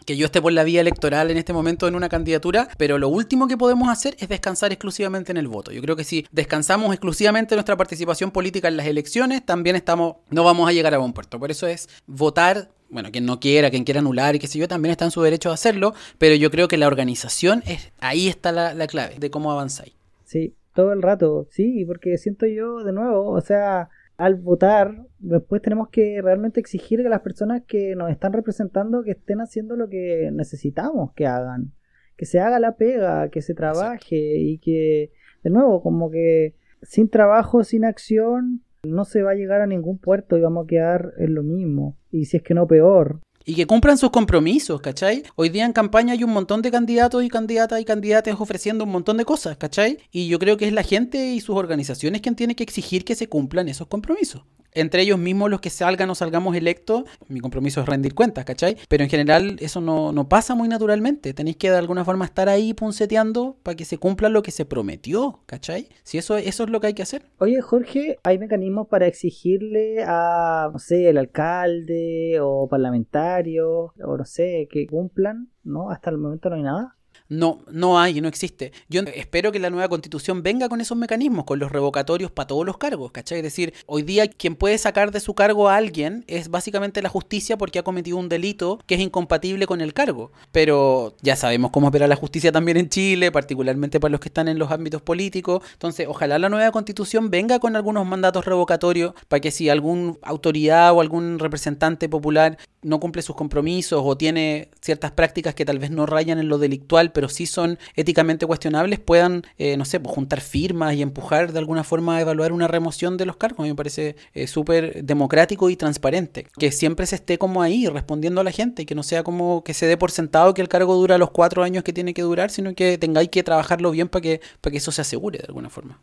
[0.06, 3.10] que yo esté por la vía electoral en este momento en una candidatura, pero lo
[3.10, 5.72] último que podemos hacer es descansar exclusivamente en el voto.
[5.72, 10.44] Yo creo que si descansamos exclusivamente nuestra participación política en las elecciones, también estamos, no
[10.44, 11.40] vamos a llegar a buen puerto.
[11.40, 14.68] Por eso es votar bueno, quien no quiera, quien quiera anular y qué sé yo,
[14.68, 18.28] también está en su derecho a hacerlo, pero yo creo que la organización, es ahí
[18.28, 19.96] está la, clave de cómo avanzáis.
[20.26, 25.62] Sí, todo el rato, sí, porque siento yo de nuevo, o sea, al votar, después
[25.62, 29.90] tenemos que realmente exigir que las personas que nos están representando que estén haciendo lo
[29.90, 31.74] que necesitamos que hagan,
[32.16, 35.12] que se haga la pega, que se trabaje y que,
[35.44, 39.98] de nuevo, como que sin trabajo, sin acción, no se va a llegar a ningún
[39.98, 41.98] puerto y vamos a quedar en lo mismo.
[42.12, 43.22] Y si es que no peor.
[43.46, 45.24] Y que cumplan sus compromisos, ¿cachai?
[45.36, 48.92] Hoy día en campaña hay un montón de candidatos y candidatas y candidatas ofreciendo un
[48.92, 50.00] montón de cosas, ¿cachai?
[50.12, 53.16] Y yo creo que es la gente y sus organizaciones quien tiene que exigir que
[53.16, 54.44] se cumplan esos compromisos
[54.76, 58.78] entre ellos mismos los que salgan o salgamos electos, mi compromiso es rendir cuentas, ¿cachai?
[58.90, 61.34] Pero en general eso no, no pasa muy naturalmente.
[61.34, 64.66] Tenéis que de alguna forma estar ahí punceteando para que se cumpla lo que se
[64.66, 65.90] prometió, ¿cachai?
[66.04, 67.26] Si eso, eso es lo que hay que hacer.
[67.40, 74.26] Oye, Jorge, ¿hay mecanismos para exigirle a, no sé, el alcalde o parlamentario, o no
[74.26, 75.50] sé, que cumplan?
[75.64, 75.90] ¿No?
[75.90, 76.98] Hasta el momento no hay nada.
[77.34, 78.72] No, no hay, no existe.
[78.90, 82.64] Yo espero que la nueva constitución venga con esos mecanismos, con los revocatorios para todos
[82.64, 83.40] los cargos, ¿cachai?
[83.40, 87.10] Es decir, hoy día quien puede sacar de su cargo a alguien es básicamente la
[87.10, 90.32] justicia porque ha cometido un delito que es incompatible con el cargo.
[90.52, 94.48] Pero ya sabemos cómo opera la justicia también en Chile, particularmente para los que están
[94.48, 95.64] en los ámbitos políticos.
[95.74, 100.94] Entonces, ojalá la nueva constitución venga con algunos mandatos revocatorios para que si algún autoridad
[100.94, 105.92] o algún representante popular no cumple sus compromisos o tiene ciertas prácticas que tal vez
[105.92, 110.14] no rayan en lo delictual, pero sí son éticamente cuestionables, puedan, eh, no sé, pues,
[110.14, 113.66] juntar firmas y empujar de alguna forma a evaluar una remoción de los cargos.
[113.66, 116.48] A me parece eh, súper democrático y transparente.
[116.58, 119.74] Que siempre se esté como ahí respondiendo a la gente, que no sea como que
[119.74, 122.52] se dé por sentado que el cargo dura los cuatro años que tiene que durar,
[122.52, 125.70] sino que tengáis que trabajarlo bien para que, para que eso se asegure de alguna
[125.70, 126.00] forma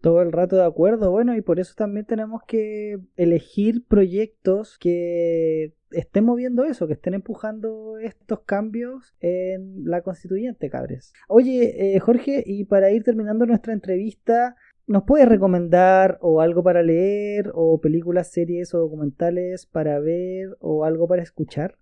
[0.00, 1.10] todo el rato de acuerdo.
[1.10, 7.14] Bueno, y por eso también tenemos que elegir proyectos que estén moviendo eso, que estén
[7.14, 11.12] empujando estos cambios en la constituyente, cabres.
[11.28, 16.82] Oye, eh, Jorge, y para ir terminando nuestra entrevista, ¿nos puedes recomendar o algo para
[16.82, 21.76] leer, o películas, series o documentales para ver, o algo para escuchar?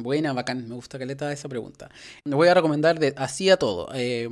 [0.00, 1.90] Buena, bacán, me gusta que le esa pregunta.
[2.24, 3.88] Voy a recomendar de así a todo.
[3.94, 4.28] Eh,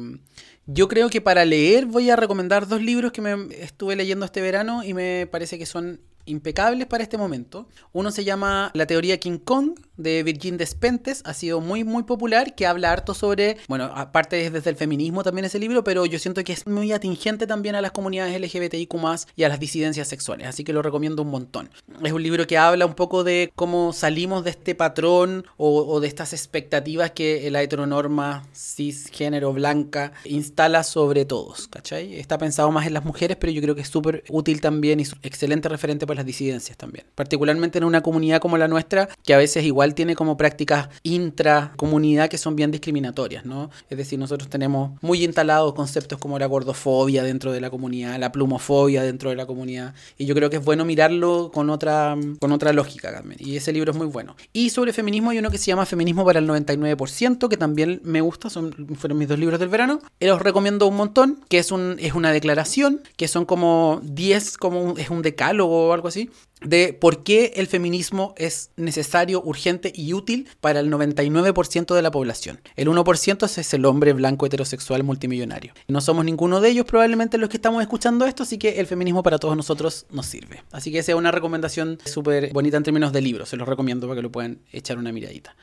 [0.66, 4.40] yo creo que para leer voy a recomendar dos libros que me estuve leyendo este
[4.40, 7.68] verano y me parece que son impecables para este momento.
[7.92, 12.54] Uno se llama La teoría King Kong de Virgin Despentes, ha sido muy muy popular,
[12.54, 16.18] que habla harto sobre, bueno, aparte es desde el feminismo también ese libro, pero yo
[16.18, 18.94] siento que es muy atingente también a las comunidades LGBTIQ
[19.36, 21.70] y a las disidencias sexuales, así que lo recomiendo un montón.
[22.04, 26.08] Es un libro que habla un poco de cómo salimos de este patrón o, de
[26.08, 32.16] estas expectativas que la heteronorma cisgénero blanca instala sobre todos, ¿cachai?
[32.18, 35.04] Está pensado más en las mujeres, pero yo creo que es súper útil también y
[35.22, 37.06] excelente referente para las disidencias también.
[37.14, 42.28] Particularmente en una comunidad como la nuestra, que a veces igual tiene como prácticas intracomunidad
[42.28, 43.70] que son bien discriminatorias, ¿no?
[43.90, 48.32] Es decir, nosotros tenemos muy instalados conceptos como la gordofobia dentro de la comunidad, la
[48.32, 52.52] plumofobia dentro de la comunidad, y yo creo que es bueno mirarlo con otra, con
[52.52, 53.40] otra lógica también.
[53.40, 54.36] Y ese libro es muy bueno.
[54.52, 58.20] Y sobre feminismo hay uno que se llama Feminismo para el 99%, que también me
[58.20, 60.00] gusta, son, fueron mis dos libros del verano.
[60.18, 64.58] Y los recomiendo un montón, que es, un, es una declaración, que son como 10,
[64.58, 66.30] como es un decálogo o algo así,
[66.62, 72.11] de por qué el feminismo es necesario, urgente y útil para el 99% de la
[72.11, 72.61] población.
[72.76, 75.74] El 1% es el hombre blanco heterosexual multimillonario.
[75.88, 79.22] No somos ninguno de ellos probablemente los que estamos escuchando esto, así que el feminismo
[79.22, 80.62] para todos nosotros nos sirve.
[80.72, 84.07] Así que esa es una recomendación súper bonita en términos de libros, se los recomiendo
[84.07, 85.54] para que lo puedan echar una miradita.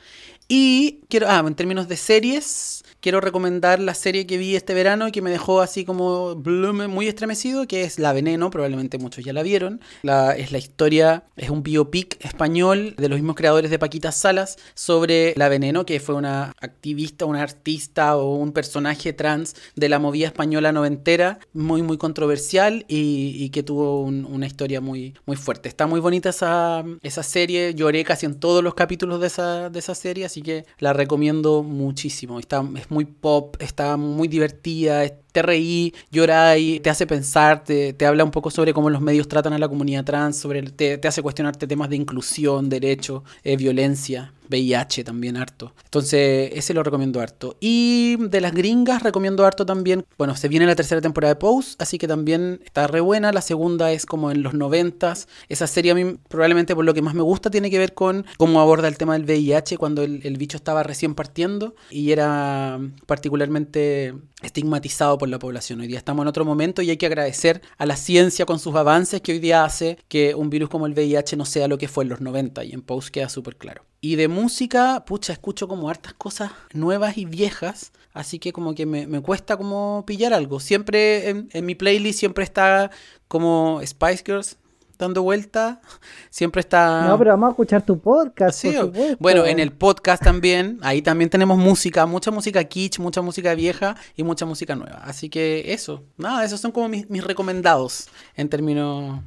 [0.46, 5.08] Y quiero, ah, en términos de series, quiero recomendar la serie que vi este verano
[5.08, 9.32] y que me dejó así como muy estremecido, que es La Veneno, probablemente muchos ya
[9.32, 9.80] la vieron.
[10.02, 14.56] La, es la historia, es un biopic español de los mismos creadores de Paquita Salas
[14.74, 19.98] sobre La Veneno, que fue una activista, una artista o un personaje trans de la
[19.98, 25.68] movida española noventera, muy muy controversial y, que tuvo una historia muy, muy fuerte.
[25.68, 29.78] Está muy bonita esa, esa serie, lloré casi en todos los capítulos de esa, de
[29.78, 32.38] esa serie, así que la recomiendo muchísimo.
[32.40, 35.04] Está, es muy pop, está muy divertida,
[35.34, 39.52] te reí, lloráis, te hace pensar, te, habla un poco sobre cómo los medios tratan
[39.52, 44.32] a la comunidad trans, sobre te, te hace cuestionarte temas de inclusión, derecho, eh, violencia.
[44.48, 45.72] VIH también harto.
[45.84, 47.56] Entonces, ese lo recomiendo harto.
[47.60, 50.04] Y de las gringas recomiendo harto también.
[50.18, 53.32] Bueno, se viene la tercera temporada de Pose, así que también está re buena.
[53.32, 55.28] La segunda es como en los noventas.
[55.48, 58.26] Esa serie a mí probablemente por lo que más me gusta tiene que ver con
[58.36, 62.80] cómo aborda el tema del VIH cuando el, el bicho estaba recién partiendo y era
[63.06, 65.80] particularmente estigmatizado por la población.
[65.80, 68.74] Hoy día estamos en otro momento y hay que agradecer a la ciencia con sus
[68.74, 71.88] avances que hoy día hace que un virus como el VIH no sea lo que
[71.88, 73.84] fue en los 90 y en Pose queda súper claro.
[74.04, 78.84] Y de música, pucha, escucho como hartas cosas nuevas y viejas, así que como que
[78.84, 80.60] me, cuesta como pillar algo.
[80.60, 82.90] Siempre en, en mi playlist siempre está
[83.28, 84.58] como Spice Girls,
[84.98, 85.80] dando vuelta.
[86.28, 87.08] Siempre está.
[87.08, 88.60] No, pero vamos a escuchar tu podcast.
[88.60, 88.76] Sí,
[89.18, 90.80] bueno, en el podcast también.
[90.82, 95.00] Ahí también tenemos música, mucha música kitsch, mucha música vieja y mucha música nueva.
[95.02, 96.02] Así que eso.
[96.18, 99.22] Nada, esos son como mis, mis recomendados en términos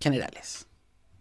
[0.00, 0.68] generales.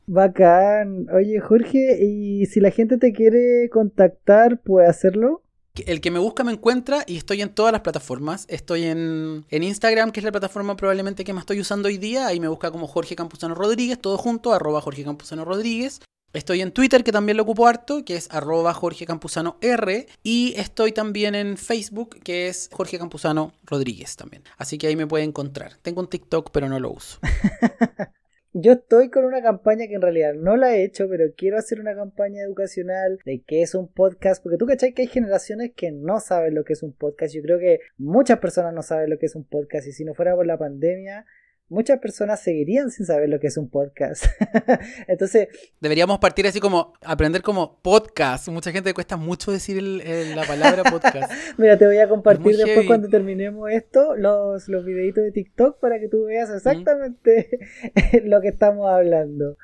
[0.05, 1.07] Bacán.
[1.13, 5.43] Oye, Jorge, y si la gente te quiere contactar, ¿puede hacerlo?
[5.85, 8.45] El que me busca me encuentra y estoy en todas las plataformas.
[8.47, 12.27] Estoy en, en, Instagram, que es la plataforma probablemente que más estoy usando hoy día.
[12.27, 16.01] Ahí me busca como Jorge Campuzano Rodríguez, todo junto, arroba Jorge Campuzano Rodríguez.
[16.33, 20.07] Estoy en Twitter, que también lo ocupo harto, que es arroba Jorge Campuzano R.
[20.23, 24.43] Y estoy también en Facebook, que es Jorge Campuzano Rodríguez también.
[24.57, 25.77] Así que ahí me puede encontrar.
[25.83, 27.19] Tengo un TikTok, pero no lo uso.
[28.55, 31.79] Yo estoy con una campaña que en realidad no la he hecho, pero quiero hacer
[31.79, 35.91] una campaña educacional de qué es un podcast, porque tú cachai que hay generaciones que
[35.91, 37.33] no saben lo que es un podcast.
[37.33, 40.13] Yo creo que muchas personas no saben lo que es un podcast y si no
[40.13, 41.25] fuera por la pandemia,
[41.70, 44.26] muchas personas seguirían sin saber lo que es un podcast.
[45.07, 45.47] Entonces...
[45.80, 48.47] Deberíamos partir así como, aprender como podcast.
[48.49, 51.32] Mucha gente le cuesta mucho decir la palabra podcast.
[51.57, 55.99] Mira, te voy a compartir después cuando terminemos esto los, los videitos de TikTok para
[55.99, 57.59] que tú veas exactamente
[58.24, 59.57] lo que estamos hablando.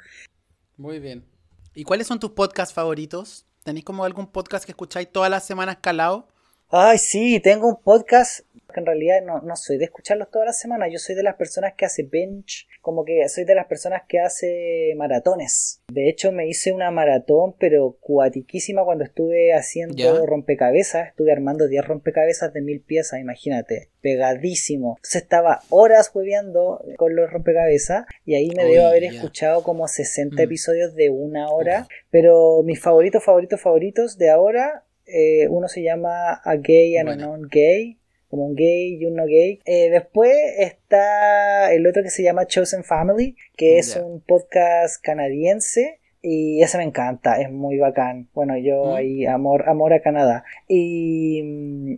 [0.77, 1.25] Muy bien.
[1.73, 3.45] ¿Y cuáles son tus podcasts favoritos?
[3.63, 6.27] ¿Tenéis como algún podcast que escucháis todas las semanas calado?
[6.71, 8.41] Ay, sí, tengo un podcast
[8.71, 11.35] que en realidad no, no soy de escucharlos todas las semanas, yo soy de las
[11.35, 15.81] personas que hace bench, como que soy de las personas que hace maratones.
[15.91, 21.85] De hecho, me hice una maratón, pero cuatiquísima cuando estuve haciendo rompecabezas, estuve armando 10
[21.85, 24.97] rompecabezas de mil piezas, imagínate, pegadísimo.
[24.97, 30.35] Entonces estaba horas juegueando con los rompecabezas y ahí me debo haber escuchado como 60
[30.35, 30.39] mm.
[30.39, 36.33] episodios de una hora, pero mis favoritos, favoritos, favoritos de ahora eh, uno se llama
[36.33, 37.99] A Gay and a Non-Gay,
[38.29, 39.59] como un gay y un no gay.
[39.65, 45.99] Eh, después está el otro que se llama Chosen Family, que es un podcast canadiense.
[46.21, 48.29] Y ese me encanta, es muy bacán.
[48.33, 48.93] Bueno, yo mm.
[48.93, 50.43] ahí, amor, amor a Canadá.
[50.67, 51.41] Y,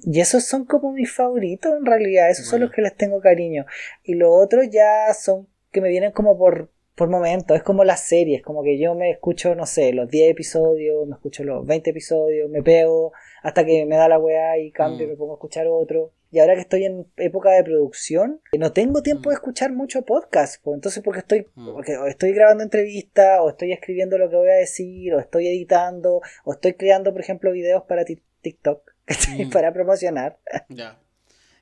[0.03, 3.66] y esos son como mis favoritos en realidad, esos son los que les tengo cariño.
[4.03, 6.70] Y los otros ya son que me vienen como por,
[7.02, 10.34] por momentos, es como las series, como que yo me escucho, no sé, los 10
[10.34, 14.72] episodios, me escucho los 20 episodios, me pego hasta que me da la weá y
[14.72, 15.10] cambio, y mm.
[15.10, 16.12] me pongo a escuchar otro.
[16.30, 19.39] Y ahora que estoy en época de producción, no tengo tiempo de mm.
[19.39, 21.74] escuchar mucho podcast, pues entonces porque estoy, mm.
[21.74, 26.22] porque estoy grabando entrevistas, o estoy escribiendo lo que voy a decir, o estoy editando,
[26.45, 28.91] o estoy creando, por ejemplo, videos para TikTok,
[29.52, 30.38] para promocionar.
[30.70, 30.99] Ya.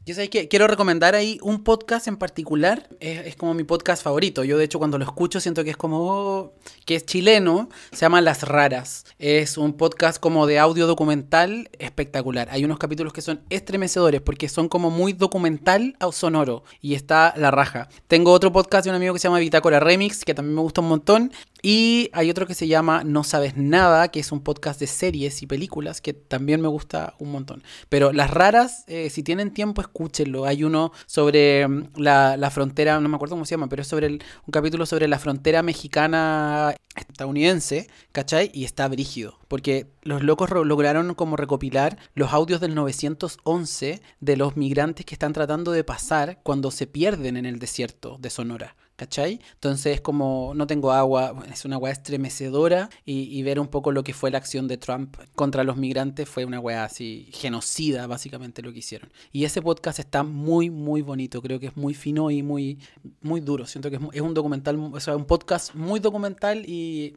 [0.09, 4.43] Yo sé que quiero recomendar ahí un podcast en particular, es, como mi podcast favorito.
[4.43, 6.53] Yo de hecho cuando lo escucho siento que es como
[6.87, 9.05] que es chileno, se llama Las Raras.
[9.19, 12.47] Es un podcast como de audio documental espectacular.
[12.49, 17.35] Hay unos capítulos que son estremecedores porque son como muy documental o sonoro y está
[17.37, 17.87] la raja.
[18.07, 20.81] Tengo otro podcast de un amigo que se llama Bitácora Remix que también me gusta
[20.81, 21.31] un montón
[21.61, 25.41] y hay otro que se llama No Sabes Nada, que es un podcast de series
[25.41, 27.63] y películas que también me gusta un montón.
[27.89, 30.45] Pero las raras, eh, si tienen tiempo, escúchenlo.
[30.45, 34.07] Hay uno sobre mm, la, frontera, no me acuerdo cómo se llama, pero es sobre
[34.07, 38.49] un capítulo sobre la frontera mexicana estadounidense, ¿cachai?
[38.53, 44.55] Y está brígido, porque los locos lograron como recopilar los audios del 911 de los
[44.55, 48.75] migrantes que están tratando de pasar cuando se pierden en el desierto de Sonora.
[48.99, 49.39] ¿Cachai?
[49.53, 54.03] Entonces es como no tengo agua, es una weá estremecedora y, ver un poco lo
[54.03, 58.61] que fue la acción de Trump contra los migrantes fue una weá así genocida básicamente
[58.61, 59.09] lo que hicieron.
[59.31, 62.77] Y ese podcast está muy muy bonito, creo que es muy fino y muy
[63.21, 67.15] muy duro, siento que es, es un documental, o sea, un podcast muy documental y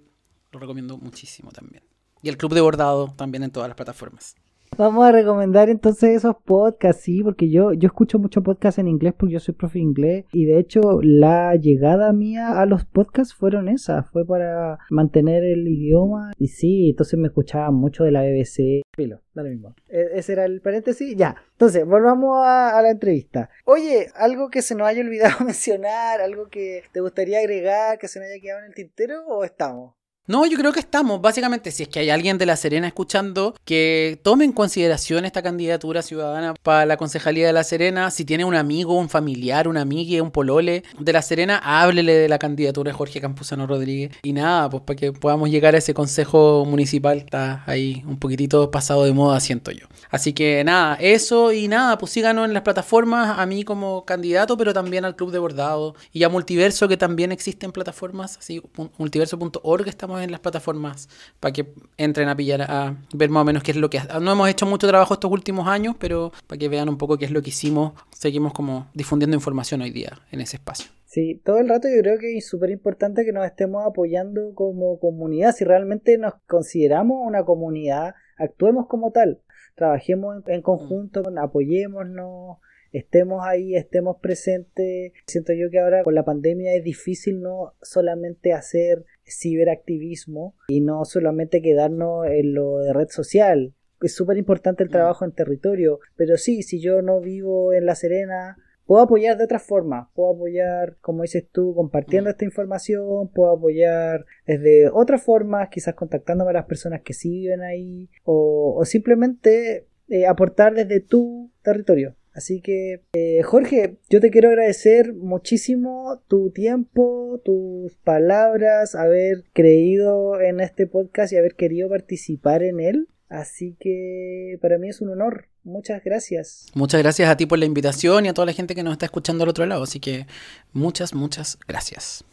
[0.53, 1.83] lo recomiendo muchísimo también.
[2.23, 4.37] Y el Club de Bordado también en todas las plataformas.
[4.79, 9.13] Vamos a recomendar entonces esos podcasts, sí, porque yo, yo escucho mucho podcast en inglés
[9.17, 13.35] porque yo soy profe de inglés y de hecho la llegada mía a los podcasts
[13.35, 18.23] fueron esas, fue para mantener el idioma y sí, entonces me escuchaba mucho de la
[18.23, 18.83] BBC.
[18.95, 19.75] Filo, da lo mismo.
[19.89, 21.37] E, ese era el paréntesis, ya.
[21.53, 23.51] Entonces, volvamos a, a la entrevista.
[23.65, 28.21] Oye, algo que se nos haya olvidado mencionar, algo que te gustaría agregar, que se
[28.21, 29.95] nos haya quedado en el tintero o estamos?
[30.29, 31.21] No, yo creo que estamos.
[31.21, 35.43] Básicamente, si es que hay alguien de La Serena escuchando, que tome en consideración esta
[35.43, 38.09] candidatura ciudadana para la Concejalía de La Serena.
[38.13, 42.29] Si tiene un amigo, un familiar, una amiga, un polole de La Serena, háblele de
[42.29, 44.13] la candidatura de Jorge Campuzano Rodríguez.
[44.23, 48.71] Y nada, pues para que podamos llegar a ese consejo municipal, está ahí un poquitito
[48.71, 49.87] pasado de moda, siento yo.
[50.09, 54.57] Así que nada, eso y nada, pues síganos en las plataformas, a mí como candidato,
[54.57, 58.63] pero también al Club de Bordado y a Multiverso, que también existe en plataformas, así
[58.99, 61.09] multiverso.org estamos en las plataformas
[61.41, 64.01] para que entren a pillar, a ver más o menos qué es lo que...
[64.21, 67.25] No hemos hecho mucho trabajo estos últimos años, pero para que vean un poco qué
[67.25, 70.91] es lo que hicimos, seguimos como difundiendo información hoy día en ese espacio.
[71.13, 74.99] Sí, todo el rato yo creo que es súper importante que nos estemos apoyando como
[74.99, 75.53] comunidad.
[75.53, 79.43] Si realmente nos consideramos una comunidad, actuemos como tal.
[79.75, 82.57] Trabajemos en, conjunto, apoyémonos,
[82.93, 85.13] estemos ahí, estemos presentes.
[85.27, 89.05] Siento yo que ahora con la pandemia es difícil no solamente hacer
[89.39, 93.75] ciberactivismo y no solamente quedarnos en lo de red social.
[94.01, 94.93] Es súper importante el mm.
[94.93, 98.57] trabajo en territorio, pero sí, si yo no vivo en La Serena,
[98.87, 102.33] puedo apoyar de otra forma, puedo apoyar, como dices tú, compartiendo mm.
[102.33, 107.63] esta información, puedo apoyar desde otras formas, quizás contactándome a las personas que sí viven
[107.63, 112.17] ahí, o, simplemente eh, aportar desde tu territorio.
[112.35, 120.41] Así que, eh, Jorge, yo te quiero agradecer muchísimo tu tiempo, tus palabras, haber creído
[120.41, 123.09] en este podcast y haber querido participar en él.
[123.29, 125.49] Así que para mí es un honor.
[125.65, 126.67] Muchas gracias.
[126.75, 129.07] Muchas gracias a ti por la invitación y a toda la gente que nos está
[129.07, 129.85] escuchando al otro lado.
[129.85, 130.27] Así que
[130.73, 132.25] muchas, muchas gracias.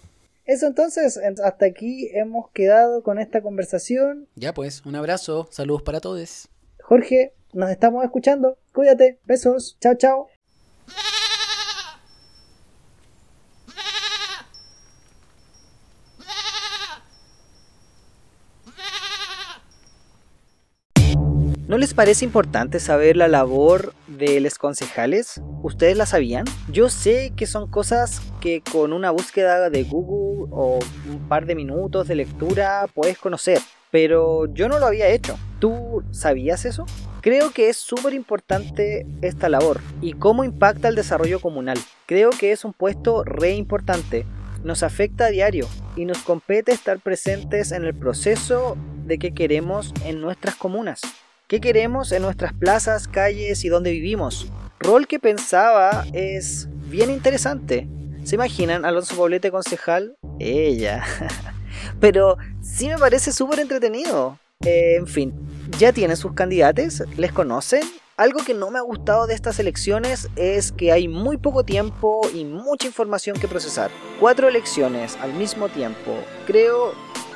[0.45, 4.27] Eso entonces, hasta aquí hemos quedado con esta conversación.
[4.35, 6.49] Ya pues, un abrazo, saludos para todos.
[6.81, 8.57] Jorge, nos estamos escuchando.
[8.73, 10.27] Cuídate, besos, chao, chao.
[21.67, 25.39] ¿No les parece importante saber la labor de los concejales?
[25.61, 26.45] ¿Ustedes la sabían?
[26.71, 31.53] Yo sé que son cosas que con una búsqueda de Google o un par de
[31.53, 33.59] minutos de lectura puedes conocer,
[33.91, 35.37] pero yo no lo había hecho.
[35.59, 36.87] ¿Tú sabías eso?
[37.21, 41.77] Creo que es súper importante esta labor y cómo impacta el desarrollo comunal.
[42.05, 44.25] Creo que es un puesto re importante.
[44.63, 45.67] Nos afecta a diario
[45.97, 51.01] y nos compete estar presentes en el proceso de qué queremos en nuestras comunas.
[51.47, 54.47] ¿Qué queremos en nuestras plazas, calles y donde vivimos?
[54.79, 57.89] Rol que pensaba es bien interesante.
[58.23, 60.15] ¿Se imaginan Alonso Poblete concejal?
[60.39, 61.03] Ella.
[61.99, 64.39] Pero sí me parece súper entretenido.
[64.65, 65.33] Eh, en fin,
[65.77, 67.03] ¿ya tienen sus candidatos?
[67.17, 67.81] ¿Les conocen?
[68.17, 72.21] Algo que no me ha gustado de estas elecciones es que hay muy poco tiempo
[72.33, 73.91] y mucha información que procesar.
[74.19, 76.15] Cuatro elecciones al mismo tiempo.
[76.45, 76.93] Creo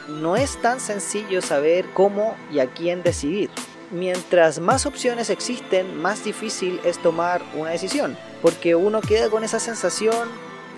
[0.10, 3.50] no es tan sencillo saber cómo y a quién decidir
[3.94, 9.60] mientras más opciones existen, más difícil es tomar una decisión, porque uno queda con esa
[9.60, 10.28] sensación,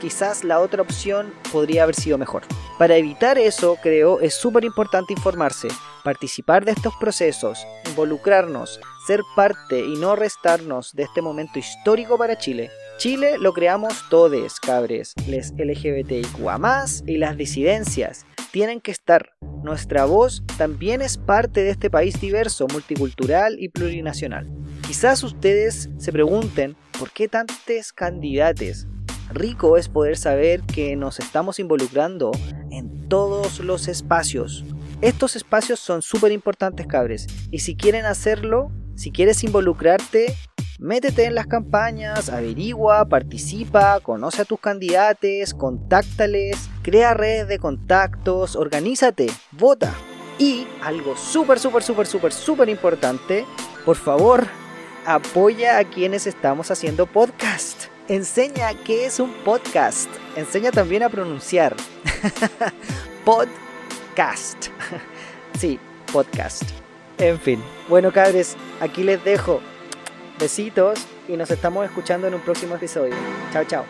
[0.05, 2.43] quizás la otra opción podría haber sido mejor.
[2.77, 5.67] Para evitar eso, creo, es súper importante informarse,
[6.03, 12.37] participar de estos procesos, involucrarnos, ser parte y no restarnos de este momento histórico para
[12.37, 12.69] Chile.
[12.99, 19.31] Chile lo creamos todos, cabres, les LGBTIQA+, y las disidencias tienen que estar.
[19.63, 24.47] Nuestra voz también es parte de este país diverso, multicultural y plurinacional.
[24.85, 28.85] Quizás ustedes se pregunten por qué tantos candidatos.
[29.31, 32.31] Rico es poder saber que nos estamos involucrando
[32.71, 34.63] en todos los espacios.
[35.01, 37.27] Estos espacios son súper importantes, cabres.
[37.51, 40.35] Y si quieren hacerlo, si quieres involucrarte,
[40.77, 48.57] Métete en las campañas, averigua, participa, conoce a tus candidatos, contáctales, crea redes de contactos,
[48.57, 49.93] organízate, vota.
[50.37, 53.45] Y algo súper, súper, súper, súper, súper importante,
[53.85, 54.47] por favor,
[55.05, 57.94] apoya a quienes estamos haciendo podcast.
[58.07, 60.07] Enseña qué es un podcast.
[60.35, 61.75] Enseña también a pronunciar.
[63.25, 64.67] podcast.
[65.59, 65.79] sí,
[66.13, 66.61] podcast.
[67.17, 67.63] En fin.
[67.89, 69.59] Bueno, cabres, aquí les dejo.
[70.39, 73.15] Besitos y nos estamos escuchando en un próximo episodio.
[73.51, 73.85] Chao, chao.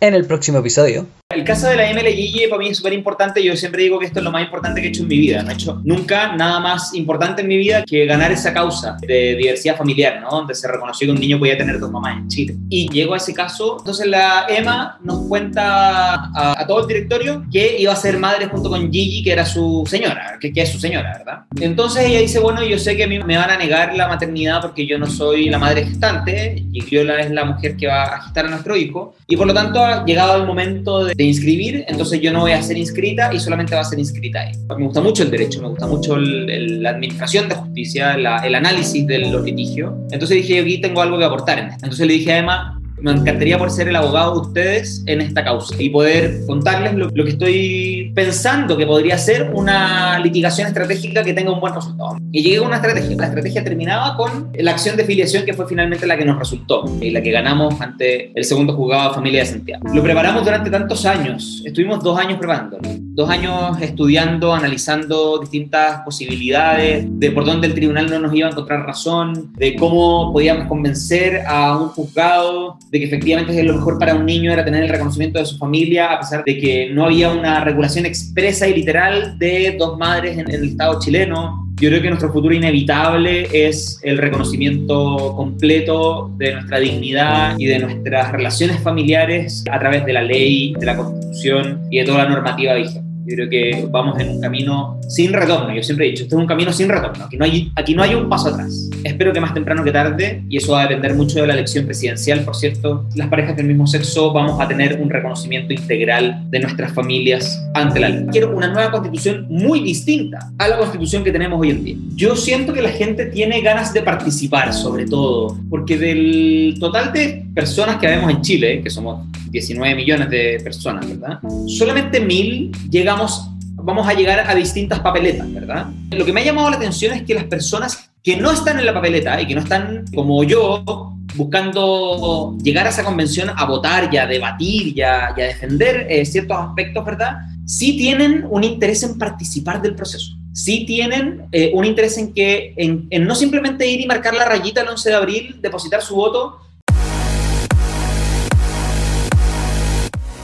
[0.00, 3.42] En el próximo episodio el caso de la MLG para mí es súper importante.
[3.42, 5.42] Yo siempre digo que esto es lo más importante que he hecho en mi vida.
[5.42, 9.36] No he hecho nunca nada más importante en mi vida que ganar esa causa de
[9.36, 10.30] diversidad familiar, ¿no?
[10.30, 12.56] Donde se reconoció que un niño podía tener dos mamás en Chile.
[12.68, 13.76] Y llego a ese caso.
[13.78, 18.70] Entonces la EMA nos cuenta a, todo el directorio que iba a ser madre junto
[18.70, 21.42] con Gigi, que era su señora, que, que, es su señora, ¿verdad?
[21.60, 24.60] Entonces ella dice, bueno, yo sé que a mí me van a negar la maternidad
[24.60, 26.64] porque yo no soy la madre gestante.
[26.72, 29.14] Y Criola es la mujer que va a gestar a nuestro hijo.
[29.26, 32.62] Y por lo tanto ha llegado el momento de inscribir, entonces yo no voy a
[32.62, 34.52] ser inscrita y solamente va a ser inscrita ahí.
[34.76, 39.18] Me gusta mucho el derecho, me gusta mucho la administración de justicia, el análisis de
[39.18, 39.92] los litigios.
[40.10, 41.58] Entonces dije, aquí tengo algo que aportar.
[41.58, 45.44] Entonces le dije a Emma, me encantaría por ser el abogado de ustedes en esta
[45.44, 51.34] causa y poder contarles lo, que estoy pensando que podría ser una litigación estratégica que
[51.34, 52.16] tenga un buen resultado.
[52.30, 53.16] Y llegué a una estrategia.
[53.16, 56.84] La estrategia terminaba con la acción de filiación que fue finalmente la que nos resultó
[57.00, 59.82] y la que ganamos ante el segundo juzgado de familia de Santiago.
[59.92, 61.62] Lo preparamos durante tantos años.
[61.64, 62.82] Estuvimos dos años preparándolo.
[63.14, 68.50] Dos años estudiando, analizando distintas posibilidades de por dónde el tribunal no nos iba a
[68.52, 74.14] encontrar razón, de cómo podíamos convencer a un juzgado de que efectivamente lo mejor para
[74.14, 77.30] un niño era tener el reconocimiento de su familia, a pesar de que no había
[77.30, 81.72] una regulación expresa y literal de dos madres en, el Estado chileno.
[81.80, 87.78] Yo creo que nuestro futuro inevitable es el reconocimiento completo de nuestra dignidad y de
[87.78, 92.28] nuestras relaciones familiares a través de la ley, de la constitución y de toda la
[92.30, 93.11] normativa vigente.
[93.24, 95.74] Yo creo que vamos en un camino sin retorno.
[95.74, 97.24] Yo siempre he dicho, esto es un camino sin retorno.
[97.24, 98.90] Aquí no hay, aquí no hay un paso atrás.
[99.04, 101.84] Espero que más temprano que tarde, y eso va a depender mucho de la elección
[101.84, 106.60] presidencial, por cierto, las parejas del mismo sexo vamos a tener un reconocimiento integral de
[106.60, 108.26] nuestras familias ante la ley.
[108.30, 111.96] Quiero una nueva constitución muy distinta a la constitución que tenemos hoy en día.
[112.16, 117.44] Yo siento que la gente tiene ganas de participar, sobre todo, porque del total de
[117.54, 121.38] personas que vemos en Chile, que somos 19 millones de personas, ¿verdad?
[121.66, 125.88] Solamente mil llegamos, vamos a llegar a distintas papeletas, ¿verdad?
[126.10, 128.86] Lo que me ha llamado la atención es que las personas que no están en
[128.86, 134.08] la papeleta y que no están como yo buscando llegar a esa convención a votar
[134.12, 137.36] y a debatir y a, defender eh, ciertos aspectos, ¿verdad?
[137.66, 140.34] Sí tienen un interés en participar del proceso.
[140.54, 144.44] Sí tienen eh, un interés en que en, en no simplemente ir y marcar la
[144.44, 146.58] rayita el 11 de abril, depositar su voto,